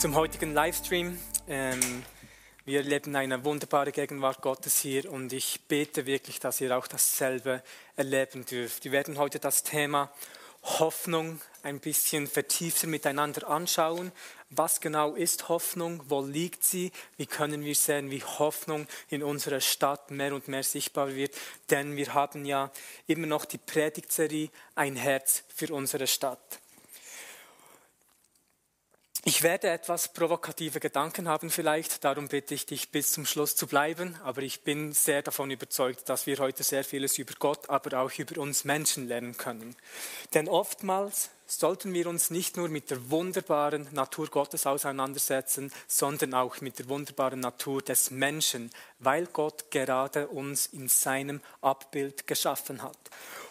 Zum 0.00 0.14
heutigen 0.14 0.54
Livestream. 0.54 1.18
Ähm, 1.46 2.02
wir 2.64 2.78
erleben 2.78 3.14
eine 3.16 3.44
wunderbare 3.44 3.92
Gegenwart 3.92 4.40
Gottes 4.40 4.80
hier 4.80 5.12
und 5.12 5.30
ich 5.30 5.60
bete 5.68 6.06
wirklich, 6.06 6.40
dass 6.40 6.62
ihr 6.62 6.74
auch 6.74 6.86
dasselbe 6.86 7.62
erleben 7.96 8.46
dürft. 8.46 8.84
Wir 8.84 8.92
werden 8.92 9.18
heute 9.18 9.38
das 9.38 9.62
Thema 9.62 10.10
Hoffnung 10.62 11.42
ein 11.62 11.80
bisschen 11.80 12.28
vertiefter 12.28 12.86
miteinander 12.86 13.46
anschauen. 13.46 14.10
Was 14.48 14.80
genau 14.80 15.16
ist 15.16 15.50
Hoffnung? 15.50 16.00
Wo 16.08 16.24
liegt 16.24 16.64
sie? 16.64 16.92
Wie 17.18 17.26
können 17.26 17.62
wir 17.62 17.74
sehen, 17.74 18.10
wie 18.10 18.22
Hoffnung 18.22 18.86
in 19.10 19.22
unserer 19.22 19.60
Stadt 19.60 20.10
mehr 20.10 20.34
und 20.34 20.48
mehr 20.48 20.62
sichtbar 20.62 21.14
wird? 21.14 21.34
Denn 21.68 21.96
wir 21.96 22.14
haben 22.14 22.46
ja 22.46 22.70
immer 23.06 23.26
noch 23.26 23.44
die 23.44 23.58
Predigtserie 23.58 24.48
Ein 24.74 24.96
Herz 24.96 25.44
für 25.54 25.74
unsere 25.74 26.06
Stadt. 26.06 26.58
Ich 29.24 29.42
werde 29.42 29.68
etwas 29.68 30.14
provokative 30.14 30.80
Gedanken 30.80 31.28
haben 31.28 31.50
vielleicht, 31.50 32.04
darum 32.04 32.28
bitte 32.28 32.54
ich 32.54 32.64
dich 32.64 32.90
bis 32.90 33.12
zum 33.12 33.26
Schluss 33.26 33.54
zu 33.54 33.66
bleiben, 33.66 34.16
aber 34.24 34.40
ich 34.40 34.62
bin 34.62 34.92
sehr 34.92 35.20
davon 35.20 35.50
überzeugt, 35.50 36.08
dass 36.08 36.26
wir 36.26 36.38
heute 36.38 36.62
sehr 36.62 36.84
vieles 36.84 37.18
über 37.18 37.34
Gott, 37.38 37.68
aber 37.68 38.00
auch 38.00 38.10
über 38.18 38.40
uns 38.40 38.64
Menschen 38.64 39.08
lernen 39.08 39.36
können. 39.36 39.76
Denn 40.32 40.48
oftmals 40.48 41.28
sollten 41.46 41.92
wir 41.92 42.06
uns 42.06 42.30
nicht 42.30 42.56
nur 42.56 42.70
mit 42.70 42.90
der 42.90 43.10
wunderbaren 43.10 43.88
Natur 43.92 44.28
Gottes 44.28 44.66
auseinandersetzen, 44.66 45.70
sondern 45.86 46.32
auch 46.32 46.62
mit 46.62 46.78
der 46.78 46.88
wunderbaren 46.88 47.40
Natur 47.40 47.82
des 47.82 48.10
Menschen, 48.10 48.70
weil 49.00 49.26
Gott 49.26 49.70
gerade 49.70 50.28
uns 50.28 50.64
in 50.66 50.88
seinem 50.88 51.42
Abbild 51.60 52.26
geschaffen 52.26 52.82
hat. 52.82 52.96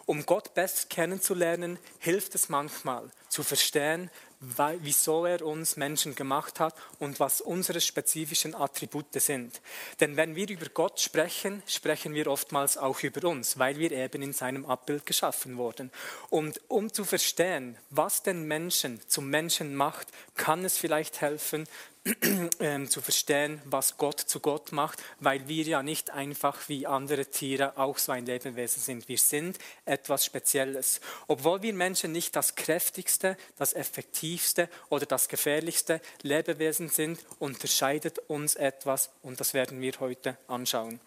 Um 0.08 0.26
Gott 0.26 0.56
besser 0.56 0.88
kennenzulernen, 0.90 1.78
hilft 2.00 2.34
es 2.34 2.50
manchmal 2.50 3.12
zu 3.28 3.44
verstehen, 3.44 4.10
wieso 4.40 5.26
er 5.26 5.46
uns 5.46 5.76
Menschen 5.76 6.16
gemacht 6.16 6.62
hat 6.62 6.74
und 7.00 7.20
was 7.20 7.42
unsere 7.42 7.82
spezifischen 7.82 8.56
Attribute 8.56 9.14
sind. 9.14 9.60
Denn 10.00 10.16
wenn 10.16 10.36
wir 10.36 10.50
über 10.50 10.68
Gott 10.68 11.02
sprechen, 11.02 11.62
sprechen 11.68 12.14
wir 12.14 12.28
oftmals 12.28 12.78
auch 12.78 13.04
über 13.04 13.28
uns, 13.28 13.60
weil 13.60 13.78
wir 13.80 13.92
eben 13.92 14.22
in 14.22 14.32
seinem 14.32 14.66
Abbild 14.66 15.06
geschaffen 15.06 15.58
wurden. 15.58 15.92
Und 16.30 16.62
um 16.70 16.94
zu 16.94 17.04
verstehen, 17.04 17.78
was 17.90 18.24
den 18.24 18.48
Menschen 18.48 19.02
zum 19.08 19.30
Menschen 19.30 19.76
macht, 19.76 20.08
kann 20.36 20.64
es 20.64 20.78
vielleicht 20.78 21.20
helfen, 21.20 21.68
ähm, 22.60 22.90
zu 22.90 23.02
verstehen, 23.02 23.62
was 23.66 23.98
Gott 23.98 24.20
zu 24.20 24.40
Gott 24.40 24.72
macht, 24.72 25.04
weil 25.20 25.48
wir 25.48 25.64
ja 25.64 25.84
nicht 25.84 26.12
einfach 26.12 26.70
wie 26.70 26.88
andere 26.88 27.26
Tiere 27.26 27.78
auch 27.78 27.98
so 27.98 28.12
ein 28.12 28.26
Lebewesen 28.26 28.82
sind. 28.82 29.08
Wir 29.10 29.18
sind 29.18 29.58
etwas 29.86 30.26
Spezielles. 30.26 31.02
Obwohl 31.28 31.62
wir 31.62 31.74
Menschen 31.74 32.12
nicht 32.12 32.36
das 32.36 32.56
kräftigste, 32.56 33.38
das 33.58 33.74
effektivste 33.74 34.70
oder 34.90 35.06
das 35.06 35.28
gefährlichste 35.28 36.02
Lebewesen 36.22 36.90
sind, 36.90 37.20
unterscheidet 37.38 38.20
uns 38.28 38.56
etwas 38.56 39.10
und 39.22 39.40
das 39.40 39.54
werden 39.54 39.82
wir 39.82 39.94
heute 40.00 40.38
anschauen. 40.48 41.00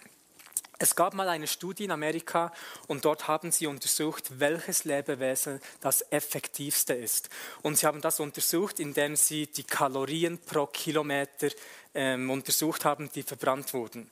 Es 0.83 0.97
gab 0.97 1.15
mal 1.15 1.29
eine 1.29 1.47
Studie 1.47 1.85
in 1.85 1.93
Amerika 1.93 2.51
und 2.89 3.05
dort 3.05 3.29
haben 3.29 3.53
sie 3.53 3.69
untersucht, 3.69 4.41
welches 4.41 4.83
Lebewesen 4.83 5.61
das 5.81 6.05
effektivste 6.11 6.93
ist. 6.93 7.31
Und 7.63 7.79
sie 7.79 7.87
haben 7.87 8.01
das 8.01 8.19
untersucht, 8.19 8.81
indem 8.81 9.15
sie 9.15 9.47
die 9.47 9.63
Kalorien 9.63 10.39
pro 10.39 10.67
Kilometer 10.67 11.51
ähm, 11.95 12.29
untersucht 12.33 12.85
haben, 12.85 13.09
die 13.15 13.23
verbrannt 13.23 13.73
wurden. 13.75 14.11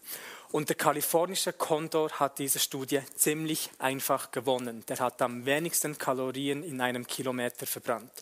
Und 0.52 0.68
der 0.68 0.76
kalifornische 0.76 1.52
Kondor 1.52 2.10
hat 2.12 2.38
diese 2.38 2.60
Studie 2.60 3.00
ziemlich 3.16 3.70
einfach 3.80 4.30
gewonnen. 4.30 4.84
Der 4.86 5.00
hat 5.00 5.20
am 5.22 5.46
wenigsten 5.46 5.98
Kalorien 5.98 6.62
in 6.62 6.80
einem 6.80 7.04
Kilometer 7.04 7.66
verbrannt. 7.66 8.12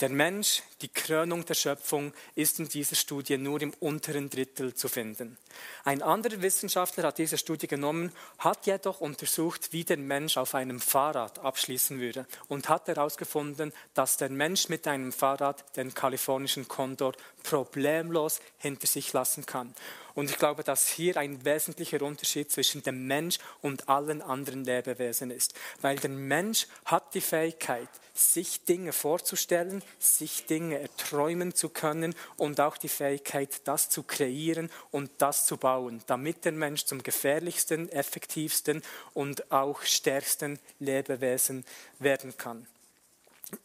Der 0.00 0.08
Mensch, 0.08 0.62
die 0.80 0.88
Krönung 0.88 1.44
der 1.44 1.52
Schöpfung, 1.52 2.14
ist 2.34 2.58
in 2.58 2.70
dieser 2.70 2.96
Studie 2.96 3.36
nur 3.36 3.60
im 3.60 3.74
unteren 3.80 4.30
Drittel 4.30 4.72
zu 4.72 4.88
finden. 4.88 5.36
Ein 5.84 6.00
anderer 6.00 6.40
Wissenschaftler 6.40 7.04
hat 7.04 7.18
diese 7.18 7.36
Studie 7.36 7.66
genommen, 7.66 8.10
hat 8.38 8.66
jedoch 8.66 9.02
untersucht, 9.02 9.74
wie 9.74 9.84
der 9.84 9.98
Mensch 9.98 10.38
auf 10.38 10.54
einem 10.54 10.80
Fahrrad 10.80 11.40
abschließen 11.40 12.00
würde 12.00 12.26
und 12.48 12.70
hat 12.70 12.88
herausgefunden, 12.88 13.74
dass 13.92 14.16
der 14.16 14.30
Mensch 14.30 14.70
mit 14.70 14.86
einem 14.86 15.12
Fahrrad 15.12 15.76
den 15.76 15.92
kalifornischen 15.92 16.66
Kondor 16.66 17.12
problemlos 17.42 18.40
hinter 18.56 18.86
sich 18.86 19.12
lassen 19.12 19.44
kann. 19.44 19.74
Und 20.14 20.30
ich 20.30 20.38
glaube, 20.38 20.64
dass 20.64 20.88
hier 20.88 21.16
ein 21.18 21.44
wesentlicher 21.44 22.02
Unterschied 22.02 22.50
zwischen 22.50 22.82
dem 22.82 23.06
Mensch 23.06 23.38
und 23.60 23.88
allen 23.88 24.22
anderen 24.22 24.64
Lebewesen 24.64 25.30
ist. 25.30 25.54
Weil 25.82 25.96
der 25.96 26.10
Mensch 26.10 26.66
hat 26.84 27.14
die 27.14 27.20
Fähigkeit, 27.20 27.88
sich 28.12 28.64
Dinge 28.64 28.92
vorzustellen, 28.92 29.82
sich 29.98 30.46
Dinge 30.46 30.78
erträumen 30.80 31.54
zu 31.54 31.68
können 31.68 32.14
und 32.36 32.60
auch 32.60 32.76
die 32.76 32.88
Fähigkeit, 32.88 33.62
das 33.64 33.88
zu 33.90 34.02
kreieren 34.02 34.70
und 34.90 35.10
das 35.18 35.46
zu 35.46 35.56
bauen, 35.56 36.02
damit 36.06 36.44
der 36.44 36.52
Mensch 36.52 36.84
zum 36.84 37.02
gefährlichsten, 37.02 37.88
effektivsten 37.90 38.82
und 39.14 39.50
auch 39.50 39.82
stärksten 39.82 40.58
Lebewesen 40.78 41.64
werden 41.98 42.36
kann. 42.36 42.66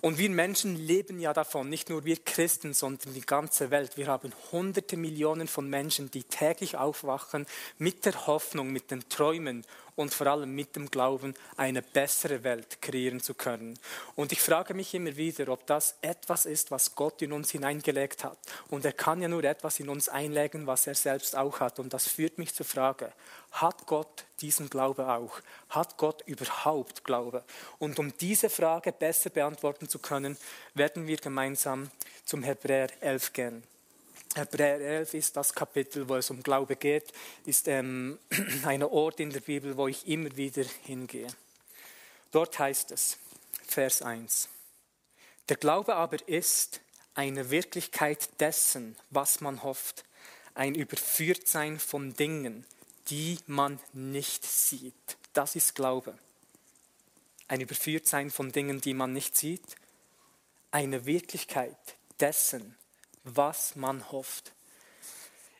Und 0.01 0.17
wir 0.17 0.29
Menschen 0.29 0.75
leben 0.75 1.19
ja 1.19 1.33
davon, 1.33 1.69
nicht 1.69 1.89
nur 1.89 2.05
wir 2.05 2.17
Christen, 2.17 2.73
sondern 2.73 3.13
die 3.13 3.21
ganze 3.21 3.71
Welt. 3.71 3.97
Wir 3.97 4.07
haben 4.07 4.31
hunderte 4.51 4.97
Millionen 4.97 5.47
von 5.47 5.69
Menschen, 5.69 6.11
die 6.11 6.23
täglich 6.23 6.77
aufwachen 6.77 7.45
mit 7.77 8.05
der 8.05 8.27
Hoffnung, 8.27 8.71
mit 8.71 8.91
den 8.91 9.07
Träumen 9.09 9.65
und 9.97 10.13
vor 10.13 10.27
allem 10.27 10.53
mit 10.53 10.75
dem 10.75 10.91
Glauben, 10.91 11.33
eine 11.57 11.81
bessere 11.81 12.43
Welt 12.43 12.81
kreieren 12.83 13.19
zu 13.19 13.33
können. 13.33 13.79
Und 14.15 14.31
ich 14.31 14.39
frage 14.39 14.75
mich 14.75 14.93
immer 14.93 15.17
wieder, 15.17 15.49
ob 15.49 15.65
das 15.65 15.95
etwas 16.01 16.45
ist, 16.45 16.69
was 16.69 16.93
Gott 16.93 17.23
in 17.23 17.33
uns 17.33 17.49
hineingelegt 17.49 18.23
hat. 18.23 18.37
Und 18.69 18.85
er 18.85 18.93
kann 18.93 19.21
ja 19.21 19.27
nur 19.27 19.43
etwas 19.43 19.79
in 19.79 19.89
uns 19.89 20.07
einlegen, 20.07 20.67
was 20.67 20.85
er 20.85 20.93
selbst 20.93 21.35
auch 21.35 21.59
hat. 21.59 21.79
Und 21.79 21.93
das 21.93 22.07
führt 22.07 22.37
mich 22.37 22.53
zur 22.53 22.67
Frage, 22.67 23.11
hat 23.61 23.85
Gott 23.85 24.25
diesen 24.41 24.69
Glaube 24.69 25.07
auch? 25.07 25.39
Hat 25.69 25.97
Gott 25.97 26.23
überhaupt 26.25 27.03
Glaube? 27.03 27.43
Und 27.79 27.99
um 27.99 28.15
diese 28.17 28.49
Frage 28.49 28.91
besser 28.91 29.29
beantworten 29.29 29.89
zu 29.89 29.99
können, 29.99 30.37
werden 30.73 31.07
wir 31.07 31.17
gemeinsam 31.17 31.91
zum 32.25 32.43
Hebräer 32.43 32.89
11 33.01 33.33
gehen. 33.33 33.63
Hebräer 34.35 34.79
11 34.79 35.13
ist 35.15 35.37
das 35.37 35.53
Kapitel, 35.53 36.07
wo 36.07 36.15
es 36.15 36.29
um 36.29 36.43
Glaube 36.43 36.75
geht, 36.75 37.11
ist 37.45 37.67
ähm, 37.67 38.19
ein 38.65 38.83
Ort 38.83 39.19
in 39.19 39.31
der 39.31 39.39
Bibel, 39.39 39.75
wo 39.77 39.87
ich 39.87 40.07
immer 40.07 40.35
wieder 40.35 40.63
hingehe. 40.83 41.27
Dort 42.31 42.59
heißt 42.59 42.91
es, 42.91 43.17
Vers 43.65 44.01
1, 44.01 44.49
der 45.49 45.57
Glaube 45.57 45.95
aber 45.95 46.17
ist 46.27 46.81
eine 47.15 47.49
Wirklichkeit 47.49 48.29
dessen, 48.39 48.95
was 49.09 49.41
man 49.41 49.63
hofft, 49.63 50.03
ein 50.53 50.75
Überführtsein 50.75 51.79
von 51.79 52.13
Dingen, 52.15 52.65
die 53.09 53.39
man 53.47 53.79
nicht 53.93 54.45
sieht. 54.45 55.17
Das 55.33 55.55
ist 55.55 55.75
Glaube. 55.75 56.17
Ein 57.47 57.61
Überführtsein 57.61 58.29
von 58.29 58.51
Dingen, 58.51 58.81
die 58.81 58.93
man 58.93 59.13
nicht 59.13 59.37
sieht. 59.37 59.75
Eine 60.71 61.05
Wirklichkeit 61.05 61.77
dessen, 62.19 62.77
was 63.23 63.75
man 63.75 64.11
hofft. 64.11 64.53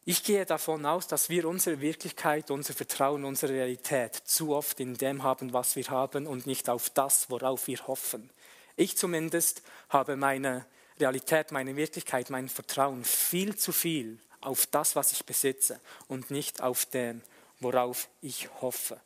Ich 0.10 0.24
gehe 0.24 0.46
davon 0.46 0.86
aus, 0.86 1.08
dass 1.08 1.30
wir 1.30 1.48
unsere 1.48 1.82
Wirklichkeit, 1.82 2.50
unser 2.50 2.74
Vertrauen, 2.74 3.26
unsere 3.26 3.54
Realität 3.54 4.16
zu 4.16 4.56
oft 4.56 4.80
in 4.80 4.98
dem 4.98 5.24
haben, 5.24 5.52
was 5.52 5.76
wir 5.76 5.88
haben 5.90 6.28
und 6.28 6.48
nicht 6.48 6.70
auf 6.70 6.90
das, 6.90 7.30
worauf 7.30 7.68
wir 7.68 7.86
hoffen. 7.88 8.30
Ich 8.78 8.98
zumindest 8.98 9.64
habe 9.90 10.16
meine 10.16 10.66
Realität, 11.00 11.52
meine 11.52 11.76
Wirklichkeit, 11.76 12.30
mein 12.30 12.48
Vertrauen 12.48 13.04
viel 13.04 13.58
zu 13.58 13.74
viel 13.74 14.18
auf 14.40 14.66
das, 14.68 14.96
was 14.96 15.12
ich 15.12 15.26
besitze 15.26 15.80
und 16.08 16.32
nicht 16.32 16.62
auf 16.62 16.86
dem, 16.86 17.22
worauf 17.60 18.10
ich 18.22 18.50
hoffe. 18.62 19.00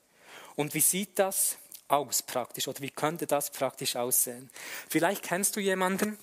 Und 0.56 0.74
wie 0.74 0.82
sieht 0.82 1.18
das 1.20 1.58
aus 1.88 2.22
praktisch 2.22 2.68
oder 2.68 2.82
wie 2.82 2.90
könnte 2.90 3.28
das 3.28 3.52
praktisch 3.52 3.96
aussehen? 3.96 4.50
Vielleicht 4.90 5.24
kennst 5.24 5.56
du 5.56 5.60
jemanden, 5.60 6.18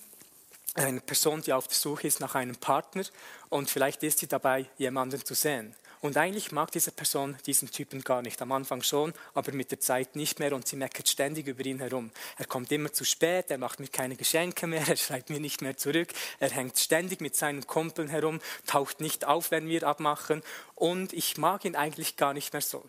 eine 0.75 1.01
Person, 1.01 1.41
die 1.41 1.53
auf 1.53 1.67
der 1.67 1.77
Suche 1.77 2.07
ist 2.07 2.19
nach 2.19 2.35
einem 2.35 2.55
Partner 2.55 3.03
und 3.49 3.69
vielleicht 3.69 4.03
ist 4.03 4.19
sie 4.19 4.27
dabei, 4.27 4.65
jemanden 4.77 5.23
zu 5.23 5.33
sehen. 5.33 5.75
Und 6.01 6.15
eigentlich 6.15 6.53
mag 6.53 6.71
diese 6.71 6.91
Person 6.91 7.37
diesen 7.45 7.71
Typen 7.71 8.03
gar 8.03 8.21
nicht. 8.21 8.41
Am 8.41 8.51
Anfang 8.53 8.81
schon, 8.83 9.13
aber 9.33 9.51
mit 9.51 9.71
der 9.71 9.81
Zeit 9.81 10.15
nicht 10.15 10.39
mehr 10.39 10.53
und 10.53 10.65
sie 10.65 10.77
meckert 10.77 11.09
ständig 11.09 11.47
über 11.47 11.65
ihn 11.65 11.79
herum. 11.79 12.11
Er 12.37 12.45
kommt 12.45 12.71
immer 12.71 12.93
zu 12.93 13.03
spät, 13.03 13.51
er 13.51 13.57
macht 13.57 13.81
mir 13.81 13.89
keine 13.89 14.15
Geschenke 14.15 14.65
mehr, 14.65 14.87
er 14.87 14.95
schreibt 14.95 15.29
mir 15.29 15.41
nicht 15.41 15.61
mehr 15.61 15.75
zurück, 15.75 16.09
er 16.39 16.51
hängt 16.51 16.77
ständig 16.77 17.19
mit 17.19 17.35
seinen 17.35 17.67
Kumpeln 17.67 18.07
herum, 18.07 18.39
taucht 18.65 19.01
nicht 19.01 19.25
auf, 19.25 19.51
wenn 19.51 19.67
wir 19.67 19.83
abmachen 19.83 20.41
und 20.75 21.11
ich 21.11 21.37
mag 21.37 21.65
ihn 21.65 21.75
eigentlich 21.75 22.15
gar 22.15 22.33
nicht 22.33 22.53
mehr 22.53 22.61
so. 22.61 22.83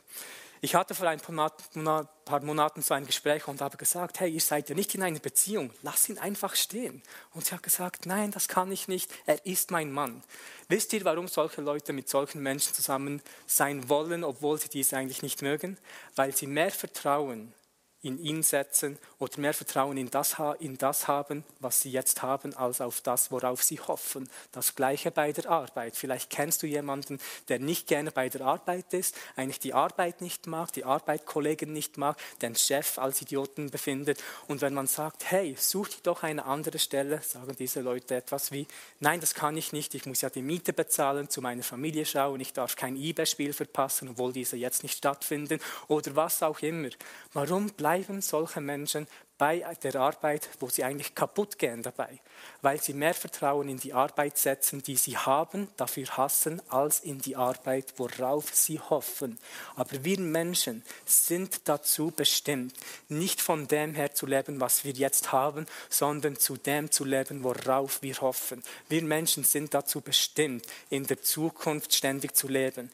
Ich 0.62 0.74
hatte 0.74 0.94
vor 0.94 1.08
ein 1.08 1.20
paar 1.20 2.42
Monaten 2.42 2.82
so 2.82 2.92
ein 2.92 3.06
Gespräch 3.06 3.48
und 3.48 3.62
habe 3.62 3.78
gesagt, 3.78 4.20
hey, 4.20 4.30
ihr 4.30 4.42
seid 4.42 4.68
ja 4.68 4.74
nicht 4.74 4.94
in 4.94 5.02
einer 5.02 5.18
Beziehung, 5.18 5.72
lass 5.82 6.06
ihn 6.10 6.18
einfach 6.18 6.54
stehen. 6.54 7.02
Und 7.32 7.46
sie 7.46 7.54
hat 7.54 7.62
gesagt, 7.62 8.04
nein, 8.04 8.30
das 8.30 8.46
kann 8.46 8.70
ich 8.70 8.86
nicht, 8.86 9.10
er 9.24 9.46
ist 9.46 9.70
mein 9.70 9.90
Mann. 9.90 10.22
Wisst 10.68 10.92
ihr, 10.92 11.02
warum 11.06 11.28
solche 11.28 11.62
Leute 11.62 11.94
mit 11.94 12.10
solchen 12.10 12.42
Menschen 12.42 12.74
zusammen 12.74 13.22
sein 13.46 13.88
wollen, 13.88 14.22
obwohl 14.22 14.58
sie 14.58 14.68
dies 14.68 14.92
eigentlich 14.92 15.22
nicht 15.22 15.40
mögen? 15.40 15.78
Weil 16.14 16.36
sie 16.36 16.46
mehr 16.46 16.70
Vertrauen 16.70 17.54
in 18.02 18.18
ihn 18.18 18.42
setzen 18.42 18.98
oder 19.18 19.38
mehr 19.38 19.52
Vertrauen 19.52 19.98
in 19.98 20.10
das, 20.10 20.36
in 20.58 20.78
das 20.78 21.06
haben, 21.06 21.44
was 21.58 21.82
sie 21.82 21.90
jetzt 21.90 22.22
haben, 22.22 22.56
als 22.56 22.80
auf 22.80 23.02
das, 23.02 23.30
worauf 23.30 23.62
sie 23.62 23.78
hoffen. 23.78 24.28
Das 24.52 24.74
gleiche 24.74 25.10
bei 25.10 25.32
der 25.32 25.50
Arbeit. 25.50 25.96
Vielleicht 25.96 26.30
kennst 26.30 26.62
du 26.62 26.66
jemanden, 26.66 27.20
der 27.48 27.58
nicht 27.58 27.86
gerne 27.86 28.10
bei 28.10 28.30
der 28.30 28.40
Arbeit 28.42 28.94
ist, 28.94 29.16
eigentlich 29.36 29.60
die 29.60 29.74
Arbeit 29.74 30.22
nicht 30.22 30.46
mag, 30.46 30.72
die 30.72 30.84
Arbeitskollegen 30.84 31.72
nicht 31.72 31.98
mag, 31.98 32.16
den 32.40 32.56
Chef 32.56 32.98
als 32.98 33.20
Idioten 33.20 33.70
befindet. 33.70 34.22
Und 34.48 34.62
wenn 34.62 34.72
man 34.72 34.86
sagt, 34.86 35.30
hey, 35.30 35.54
such 35.58 35.88
dir 35.88 36.00
doch 36.04 36.22
eine 36.22 36.46
andere 36.46 36.78
Stelle, 36.78 37.20
sagen 37.20 37.54
diese 37.58 37.82
Leute 37.82 38.16
etwas 38.16 38.50
wie, 38.50 38.66
nein, 39.00 39.20
das 39.20 39.34
kann 39.34 39.58
ich 39.58 39.72
nicht, 39.72 39.94
ich 39.94 40.06
muss 40.06 40.22
ja 40.22 40.30
die 40.30 40.42
Miete 40.42 40.72
bezahlen, 40.72 41.28
zu 41.28 41.42
meiner 41.42 41.62
Familie 41.62 42.06
schauen, 42.06 42.40
ich 42.40 42.54
darf 42.54 42.76
kein 42.76 42.96
eBay-Spiel 42.96 43.52
verpassen, 43.52 44.08
obwohl 44.08 44.32
diese 44.32 44.56
jetzt 44.56 44.82
nicht 44.82 44.96
stattfinden 44.96 45.60
oder 45.88 46.16
was 46.16 46.42
auch 46.42 46.60
immer. 46.60 46.88
Warum 47.34 47.66
bleibt 47.66 47.89
bleiben 47.90 48.22
solche 48.22 48.60
Menschen 48.60 49.08
bei 49.36 49.66
der 49.82 49.96
Arbeit, 49.96 50.48
wo 50.60 50.68
sie 50.68 50.84
eigentlich 50.84 51.16
kaputt 51.16 51.58
gehen 51.58 51.82
dabei, 51.82 52.20
weil 52.62 52.80
sie 52.80 52.92
mehr 52.92 53.14
Vertrauen 53.14 53.68
in 53.68 53.78
die 53.78 53.92
Arbeit 53.92 54.38
setzen, 54.38 54.80
die 54.80 54.94
sie 54.94 55.16
haben, 55.16 55.66
dafür 55.76 56.06
hassen, 56.16 56.62
als 56.68 57.00
in 57.00 57.20
die 57.20 57.34
Arbeit, 57.34 57.94
worauf 57.96 58.54
sie 58.54 58.78
hoffen. 58.78 59.40
Aber 59.74 60.04
wir 60.04 60.20
Menschen 60.20 60.84
sind 61.04 61.68
dazu 61.68 62.12
bestimmt, 62.14 62.74
nicht 63.08 63.40
von 63.40 63.66
dem 63.66 63.94
her 63.94 64.14
zu 64.14 64.26
leben, 64.26 64.60
was 64.60 64.84
wir 64.84 64.92
jetzt 64.92 65.32
haben, 65.32 65.66
sondern 65.88 66.36
zu 66.36 66.56
dem 66.56 66.92
zu 66.92 67.04
leben, 67.04 67.42
worauf 67.42 68.02
wir 68.02 68.20
hoffen. 68.20 68.62
Wir 68.88 69.02
Menschen 69.02 69.42
sind 69.42 69.74
dazu 69.74 70.00
bestimmt, 70.00 70.64
in 70.90 71.08
der 71.08 71.22
Zukunft 71.22 71.92
ständig 71.92 72.36
zu 72.36 72.46
leben, 72.46 72.88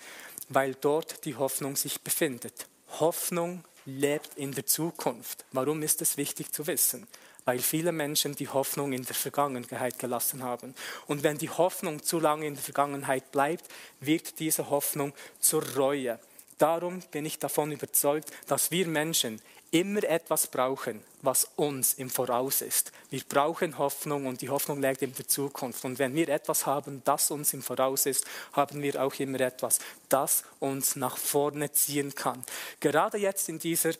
weil 0.48 0.74
dort 0.74 1.26
die 1.26 1.36
Hoffnung 1.36 1.76
sich 1.76 2.00
befindet. 2.00 2.66
Hoffnung 2.98 3.62
lebt 3.86 4.36
in 4.36 4.52
der 4.52 4.66
Zukunft. 4.66 5.44
Warum 5.52 5.82
ist 5.82 6.02
es 6.02 6.16
wichtig 6.16 6.52
zu 6.52 6.66
wissen? 6.66 7.06
Weil 7.44 7.60
viele 7.60 7.92
Menschen 7.92 8.34
die 8.34 8.48
Hoffnung 8.48 8.92
in 8.92 9.04
der 9.04 9.14
Vergangenheit 9.14 9.98
gelassen 9.98 10.42
haben. 10.42 10.74
Und 11.06 11.22
wenn 11.22 11.38
die 11.38 11.48
Hoffnung 11.48 12.02
zu 12.02 12.18
lange 12.18 12.46
in 12.46 12.54
der 12.54 12.62
Vergangenheit 12.62 13.30
bleibt, 13.30 13.64
wird 14.00 14.40
diese 14.40 14.68
Hoffnung 14.68 15.14
zur 15.38 15.64
Reue. 15.76 16.18
Darum 16.58 17.00
bin 17.10 17.24
ich 17.24 17.38
davon 17.38 17.70
überzeugt, 17.70 18.30
dass 18.46 18.70
wir 18.70 18.88
Menschen 18.88 19.40
immer 19.70 20.04
etwas 20.04 20.46
brauchen, 20.46 21.02
was 21.22 21.48
uns 21.56 21.94
im 21.94 22.08
Voraus 22.08 22.62
ist. 22.62 22.92
Wir 23.10 23.22
brauchen 23.28 23.78
Hoffnung 23.78 24.26
und 24.26 24.40
die 24.40 24.48
Hoffnung 24.48 24.80
liegt 24.80 25.02
in 25.02 25.14
der 25.14 25.26
Zukunft. 25.26 25.84
Und 25.84 25.98
wenn 25.98 26.14
wir 26.14 26.28
etwas 26.28 26.66
haben, 26.66 27.02
das 27.04 27.30
uns 27.30 27.52
im 27.52 27.62
Voraus 27.62 28.06
ist, 28.06 28.24
haben 28.52 28.82
wir 28.82 29.02
auch 29.02 29.14
immer 29.14 29.40
etwas, 29.40 29.80
das 30.08 30.44
uns 30.60 30.96
nach 30.96 31.16
vorne 31.16 31.72
ziehen 31.72 32.14
kann. 32.14 32.44
Gerade 32.80 33.18
jetzt 33.18 33.48
in 33.48 33.58
dieser 33.58 33.92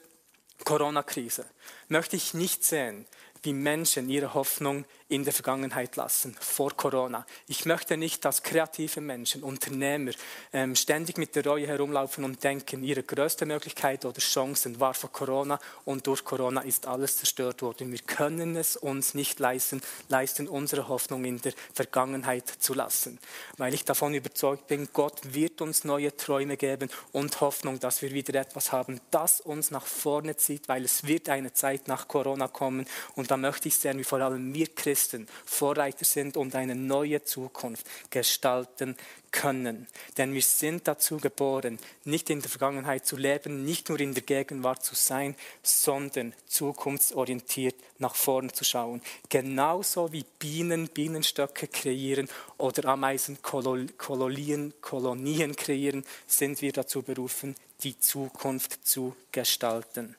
Corona-Krise 0.65 1.45
möchte 1.89 2.17
ich 2.17 2.35
nicht 2.35 2.65
sehen, 2.65 3.07
wie 3.43 3.53
Menschen 3.53 4.09
ihre 4.09 4.35
Hoffnung 4.35 4.85
in 5.09 5.23
der 5.23 5.33
Vergangenheit 5.33 5.95
lassen, 5.95 6.37
vor 6.41 6.73
Corona. 6.77 7.25
Ich 7.47 7.65
möchte 7.65 7.97
nicht, 7.97 8.25
dass 8.25 8.43
kreative 8.43 9.01
Menschen, 9.01 9.45
Unternehmer 9.45 10.11
ähm, 10.53 10.75
ständig 10.75 11.17
mit 11.17 11.37
der 11.37 11.47
Reue 11.47 11.69
herumlaufen 11.69 12.25
und 12.25 12.43
denken, 12.43 12.83
ihre 12.83 13.05
größte 13.05 13.47
Möglichkeit 13.47 14.05
oder 14.05 14.19
Chancen 14.19 14.81
war 14.81 14.95
vor 14.95 15.13
Corona 15.13 15.61
und 15.85 16.09
durch 16.09 16.25
Corona 16.25 16.63
ist 16.63 16.89
alles 16.89 17.19
zerstört 17.19 17.63
worden. 17.63 17.93
Wir 17.93 18.01
können 18.01 18.57
es 18.57 18.77
uns 18.77 19.15
nicht 19.15 19.39
leisten, 19.39 19.81
leisten 20.09 20.49
unsere 20.49 20.89
Hoffnung 20.89 21.25
in 21.25 21.41
der 21.41 21.53
Vergangenheit 21.73 22.49
zu 22.49 22.75
lassen, 22.75 23.21
weil 23.59 23.75
ich 23.75 23.85
davon 23.85 24.13
überzeugt 24.13 24.67
bin, 24.67 24.89
Gott 24.93 25.35
wird 25.35 25.61
uns 25.61 25.85
neue 25.85 26.17
Träume 26.17 26.57
geben 26.57 26.91
und 27.13 27.41
Hoffnung, 27.41 27.79
dass 27.79 28.03
wir 28.03 28.11
wieder 28.11 28.41
etwas 28.41 28.73
haben, 28.73 29.01
das 29.13 29.41
uns 29.41 29.71
nach 29.71 29.87
vorne 29.87 30.37
zieht, 30.37 30.69
weil 30.69 30.85
es 30.85 31.07
wird 31.07 31.29
eine 31.29 31.53
Zeit 31.53 31.87
nach 31.87 32.09
Corona 32.09 32.49
kommen 32.49 32.87
und 33.15 33.31
da 33.31 33.37
möchte 33.37 33.69
ich 33.69 33.77
sehen, 33.77 34.01
wie 34.01 34.05
vor 34.05 34.21
allem 34.21 34.53
wir 34.53 34.67
Christen 34.75 34.96
Christen 34.97 35.27
Vorreiter 35.45 36.07
sind 36.07 36.39
und 36.39 36.55
eine 36.55 36.75
neue 36.75 37.23
Zukunft 37.23 37.87
gestalten 38.09 38.97
können. 39.31 39.87
Denn 40.17 40.33
wir 40.33 40.41
sind 40.41 40.89
dazu 40.89 41.19
geboren, 41.19 41.79
nicht 42.05 42.31
in 42.31 42.41
der 42.41 42.49
Vergangenheit 42.49 43.05
zu 43.05 43.19
leben, 43.19 43.63
nicht 43.63 43.91
nur 43.91 44.01
in 44.01 44.15
der 44.15 44.23
Gegenwart 44.23 44.83
zu 44.83 44.95
sein, 44.95 45.37
sondern 45.63 46.33
zukunftsorientiert 46.47 47.75
nach 47.99 48.15
vorne 48.15 48.53
zu 48.53 48.65
schauen. 48.65 49.03
Genauso 49.29 50.13
wie 50.13 50.25
Bienen 50.39 50.89
Bienenstöcke 50.89 51.69
kreieren 51.69 52.27
oder 52.57 52.89
Ameisen 52.89 53.43
Kolonien, 53.43 54.73
Kolonien 54.81 55.57
kreieren, 55.57 56.07
sind 56.27 56.63
wir 56.63 56.73
dazu 56.73 57.03
berufen, 57.03 57.55
die 57.83 58.01
Zukunft 58.01 58.89
zu 58.89 59.15
gestalten. 59.31 60.17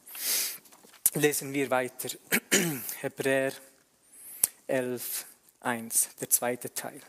Lesen 1.15 1.51
wir 1.51 1.71
weiter. 1.71 2.09
Hebräer 3.01 3.53
11, 4.67 5.25
1, 5.61 6.09
der 6.19 6.29
zweite 6.29 6.73
Teil. 6.73 7.01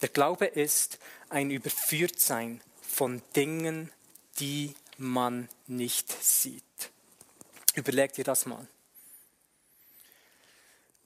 Der 0.00 0.08
Glaube 0.08 0.46
ist 0.46 0.98
ein 1.28 1.50
Überführtsein 1.50 2.60
von 2.80 3.22
Dingen, 3.36 3.90
die 4.38 4.74
man 4.96 5.48
nicht 5.66 6.10
sieht. 6.22 6.64
Überleg 7.74 8.12
dir 8.12 8.24
das 8.24 8.46
mal. 8.46 8.66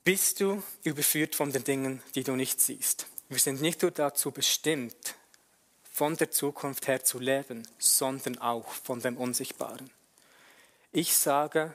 Bist 0.04 0.40
du 0.40 0.62
überführt 0.82 1.34
von 1.34 1.50
den 1.52 1.64
Dingen, 1.64 2.02
die 2.14 2.24
du 2.24 2.36
nicht 2.36 2.60
siehst? 2.60 3.06
Wir 3.28 3.38
sind 3.38 3.62
nicht 3.62 3.82
nur 3.82 3.90
dazu 3.90 4.30
bestimmt, 4.30 5.16
von 5.90 6.16
der 6.16 6.30
Zukunft 6.30 6.88
her 6.88 7.04
zu 7.04 7.18
leben, 7.18 7.66
sondern 7.78 8.38
auch 8.38 8.68
von 8.68 9.00
dem 9.00 9.16
Unsichtbaren. 9.16 9.90
Ich 10.92 11.16
sage, 11.16 11.74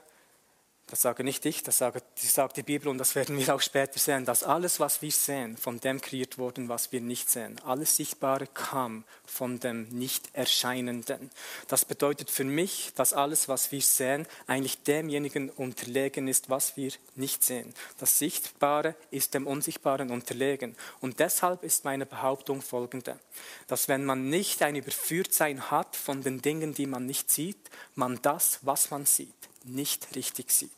das 0.90 1.04
sage 1.04 1.24
nicht 1.24 1.46
ich, 1.46 1.62
das 1.62 1.78
sagt, 1.78 2.04
das 2.16 2.34
sagt 2.34 2.58
die 2.58 2.64
Bibel 2.64 2.88
und 2.88 2.98
das 2.98 3.14
werden 3.14 3.38
wir 3.38 3.54
auch 3.54 3.62
später 3.62 4.00
sehen, 4.00 4.26
dass 4.26 4.44
alles, 4.44 4.80
was 4.80 5.02
wir 5.04 5.12
sehen, 5.12 5.56
von 5.56 5.80
dem 5.80 6.02
kreiert 6.02 6.40
wurde, 6.40 6.68
was 6.68 6.92
wir 6.92 7.00
nicht 7.00 7.30
sehen. 7.30 7.62
Alles 7.64 7.96
Sichtbare 7.96 8.48
kam 8.48 9.04
von 9.24 9.60
dem 9.60 9.88
Nicht-Erscheinenden. 9.90 11.30
Das 11.68 11.86
bedeutet 11.86 12.32
für 12.32 12.44
mich, 12.44 12.92
dass 12.96 13.14
alles, 13.14 13.48
was 13.48 13.72
wir 13.72 13.82
sehen, 13.82 14.26
eigentlich 14.48 14.82
demjenigen 14.82 15.52
unterlegen 15.52 16.28
ist, 16.28 16.50
was 16.50 16.76
wir 16.76 16.92
nicht 17.16 17.44
sehen. 17.44 17.76
Das 18.00 18.18
Sichtbare 18.18 18.96
ist 19.12 19.36
dem 19.36 19.46
Unsichtbaren 19.46 20.10
unterlegen. 20.10 20.76
Und 21.02 21.20
deshalb 21.20 21.64
ist 21.64 21.86
meine 21.86 22.08
Behauptung 22.08 22.64
folgende, 22.64 23.20
dass 23.68 23.90
wenn 23.90 24.06
man 24.06 24.30
nicht 24.30 24.64
ein 24.64 24.76
Überführtsein 24.76 25.70
hat 25.70 25.96
von 25.96 26.24
den 26.24 26.42
Dingen, 26.42 26.74
die 26.74 26.88
man 26.88 27.06
nicht 27.06 27.30
sieht, 27.30 27.70
man 27.94 28.20
das, 28.24 28.60
was 28.64 28.90
man 28.90 29.06
sieht, 29.06 29.49
nicht 29.66 30.16
richtig 30.16 30.52
sieht. 30.52 30.72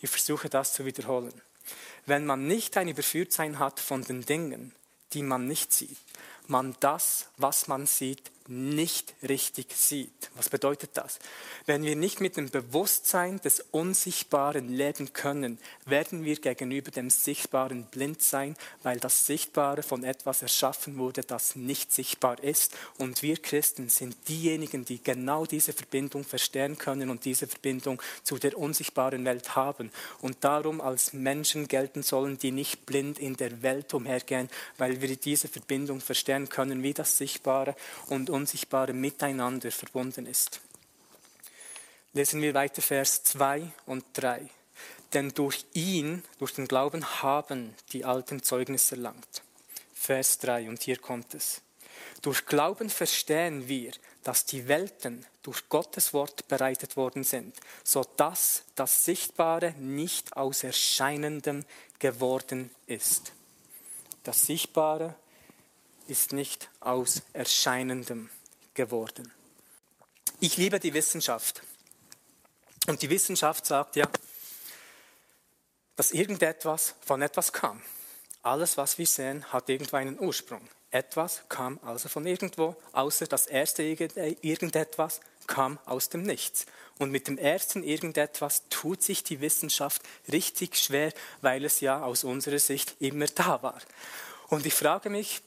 Ich 0.00 0.10
versuche 0.10 0.48
das 0.48 0.72
zu 0.74 0.84
wiederholen. 0.84 1.32
Wenn 2.06 2.26
man 2.26 2.46
nicht 2.46 2.76
ein 2.76 2.88
Überführtsein 2.88 3.58
hat 3.58 3.80
von 3.80 4.02
den 4.02 4.24
Dingen, 4.24 4.74
die 5.12 5.22
man 5.22 5.46
nicht 5.46 5.72
sieht, 5.72 5.98
man 6.46 6.76
das, 6.80 7.28
was 7.36 7.68
man 7.68 7.86
sieht, 7.86 8.30
nicht 8.50 9.14
richtig 9.26 9.72
sieht. 9.76 10.30
Was 10.34 10.48
bedeutet 10.48 10.90
das? 10.94 11.20
Wenn 11.66 11.84
wir 11.84 11.94
nicht 11.94 12.20
mit 12.20 12.36
dem 12.36 12.50
Bewusstsein 12.50 13.40
des 13.40 13.60
Unsichtbaren 13.70 14.68
leben 14.68 15.12
können, 15.12 15.58
werden 15.86 16.24
wir 16.24 16.36
gegenüber 16.36 16.90
dem 16.90 17.10
Sichtbaren 17.10 17.84
blind 17.84 18.22
sein, 18.22 18.56
weil 18.82 18.98
das 18.98 19.24
Sichtbare 19.26 19.84
von 19.84 20.02
etwas 20.02 20.42
erschaffen 20.42 20.98
wurde, 20.98 21.22
das 21.22 21.54
nicht 21.54 21.92
sichtbar 21.92 22.42
ist. 22.42 22.76
Und 22.98 23.22
wir 23.22 23.36
Christen 23.36 23.88
sind 23.88 24.16
diejenigen, 24.28 24.84
die 24.84 25.00
genau 25.02 25.46
diese 25.46 25.72
Verbindung 25.72 26.24
verstehen 26.24 26.76
können 26.76 27.08
und 27.08 27.24
diese 27.24 27.46
Verbindung 27.46 28.02
zu 28.24 28.38
der 28.38 28.58
unsichtbaren 28.58 29.24
Welt 29.24 29.54
haben. 29.54 29.92
Und 30.22 30.38
darum 30.40 30.80
als 30.80 31.12
Menschen 31.12 31.68
gelten 31.68 32.02
sollen, 32.02 32.36
die 32.36 32.50
nicht 32.50 32.84
blind 32.84 33.20
in 33.20 33.36
der 33.36 33.62
Welt 33.62 33.94
umhergehen, 33.94 34.48
weil 34.76 35.00
wir 35.00 35.14
diese 35.14 35.46
Verbindung 35.46 36.00
verstehen 36.00 36.48
können, 36.48 36.82
wie 36.82 36.94
das 36.94 37.16
Sichtbare 37.16 37.76
und 38.08 38.28
Unsichtbare 38.40 38.94
miteinander 38.94 39.70
verbunden 39.70 40.24
ist. 40.24 40.60
Lesen 42.14 42.40
wir 42.40 42.54
weiter 42.54 42.80
Vers 42.80 43.22
2 43.24 43.70
und 43.84 44.04
3. 44.14 44.48
Denn 45.12 45.28
durch 45.34 45.66
ihn, 45.74 46.24
durch 46.38 46.54
den 46.54 46.66
Glauben 46.66 47.04
haben 47.22 47.74
die 47.92 48.06
alten 48.06 48.42
Zeugnis 48.42 48.90
erlangt. 48.92 49.42
Vers 49.92 50.38
3 50.38 50.70
und 50.70 50.82
hier 50.82 50.96
kommt 50.96 51.34
es. 51.34 51.60
Durch 52.22 52.46
Glauben 52.46 52.88
verstehen 52.88 53.68
wir, 53.68 53.92
dass 54.22 54.46
die 54.46 54.68
Welten 54.68 55.26
durch 55.42 55.68
Gottes 55.68 56.14
Wort 56.14 56.48
bereitet 56.48 56.96
worden 56.96 57.24
sind, 57.24 57.54
so 57.84 58.04
dass 58.16 58.62
das 58.74 59.04
Sichtbare 59.04 59.72
nicht 59.78 60.34
aus 60.34 60.64
Erscheinendem 60.64 61.66
geworden 61.98 62.70
ist. 62.86 63.32
Das 64.24 64.46
Sichtbare 64.46 65.14
ist 66.10 66.32
nicht 66.32 66.68
aus 66.80 67.22
Erscheinendem 67.32 68.30
geworden. 68.74 69.32
Ich 70.40 70.56
liebe 70.56 70.80
die 70.80 70.94
Wissenschaft. 70.94 71.62
Und 72.86 73.02
die 73.02 73.10
Wissenschaft 73.10 73.66
sagt 73.66 73.96
ja, 73.96 74.08
dass 75.96 76.12
irgendetwas 76.12 76.94
von 77.04 77.20
etwas 77.22 77.52
kam. 77.52 77.82
Alles, 78.42 78.76
was 78.76 78.96
wir 78.96 79.06
sehen, 79.06 79.44
hat 79.52 79.68
irgendwo 79.68 79.96
einen 79.96 80.18
Ursprung. 80.18 80.66
Etwas 80.90 81.42
kam 81.48 81.78
also 81.82 82.08
von 82.08 82.26
irgendwo, 82.26 82.74
außer 82.92 83.26
das 83.26 83.46
erste 83.46 83.82
irgendetwas 83.82 85.20
kam 85.46 85.78
aus 85.84 86.08
dem 86.08 86.22
Nichts. 86.22 86.66
Und 86.98 87.10
mit 87.10 87.28
dem 87.28 87.38
ersten 87.38 87.82
irgendetwas 87.82 88.64
tut 88.70 89.02
sich 89.02 89.22
die 89.22 89.40
Wissenschaft 89.40 90.02
richtig 90.32 90.76
schwer, 90.76 91.12
weil 91.42 91.64
es 91.64 91.80
ja 91.80 92.02
aus 92.02 92.24
unserer 92.24 92.58
Sicht 92.58 92.96
immer 92.98 93.26
da 93.26 93.62
war. 93.62 93.80
Und 94.48 94.66
ich 94.66 94.74
frage 94.74 95.10
mich, 95.10 95.42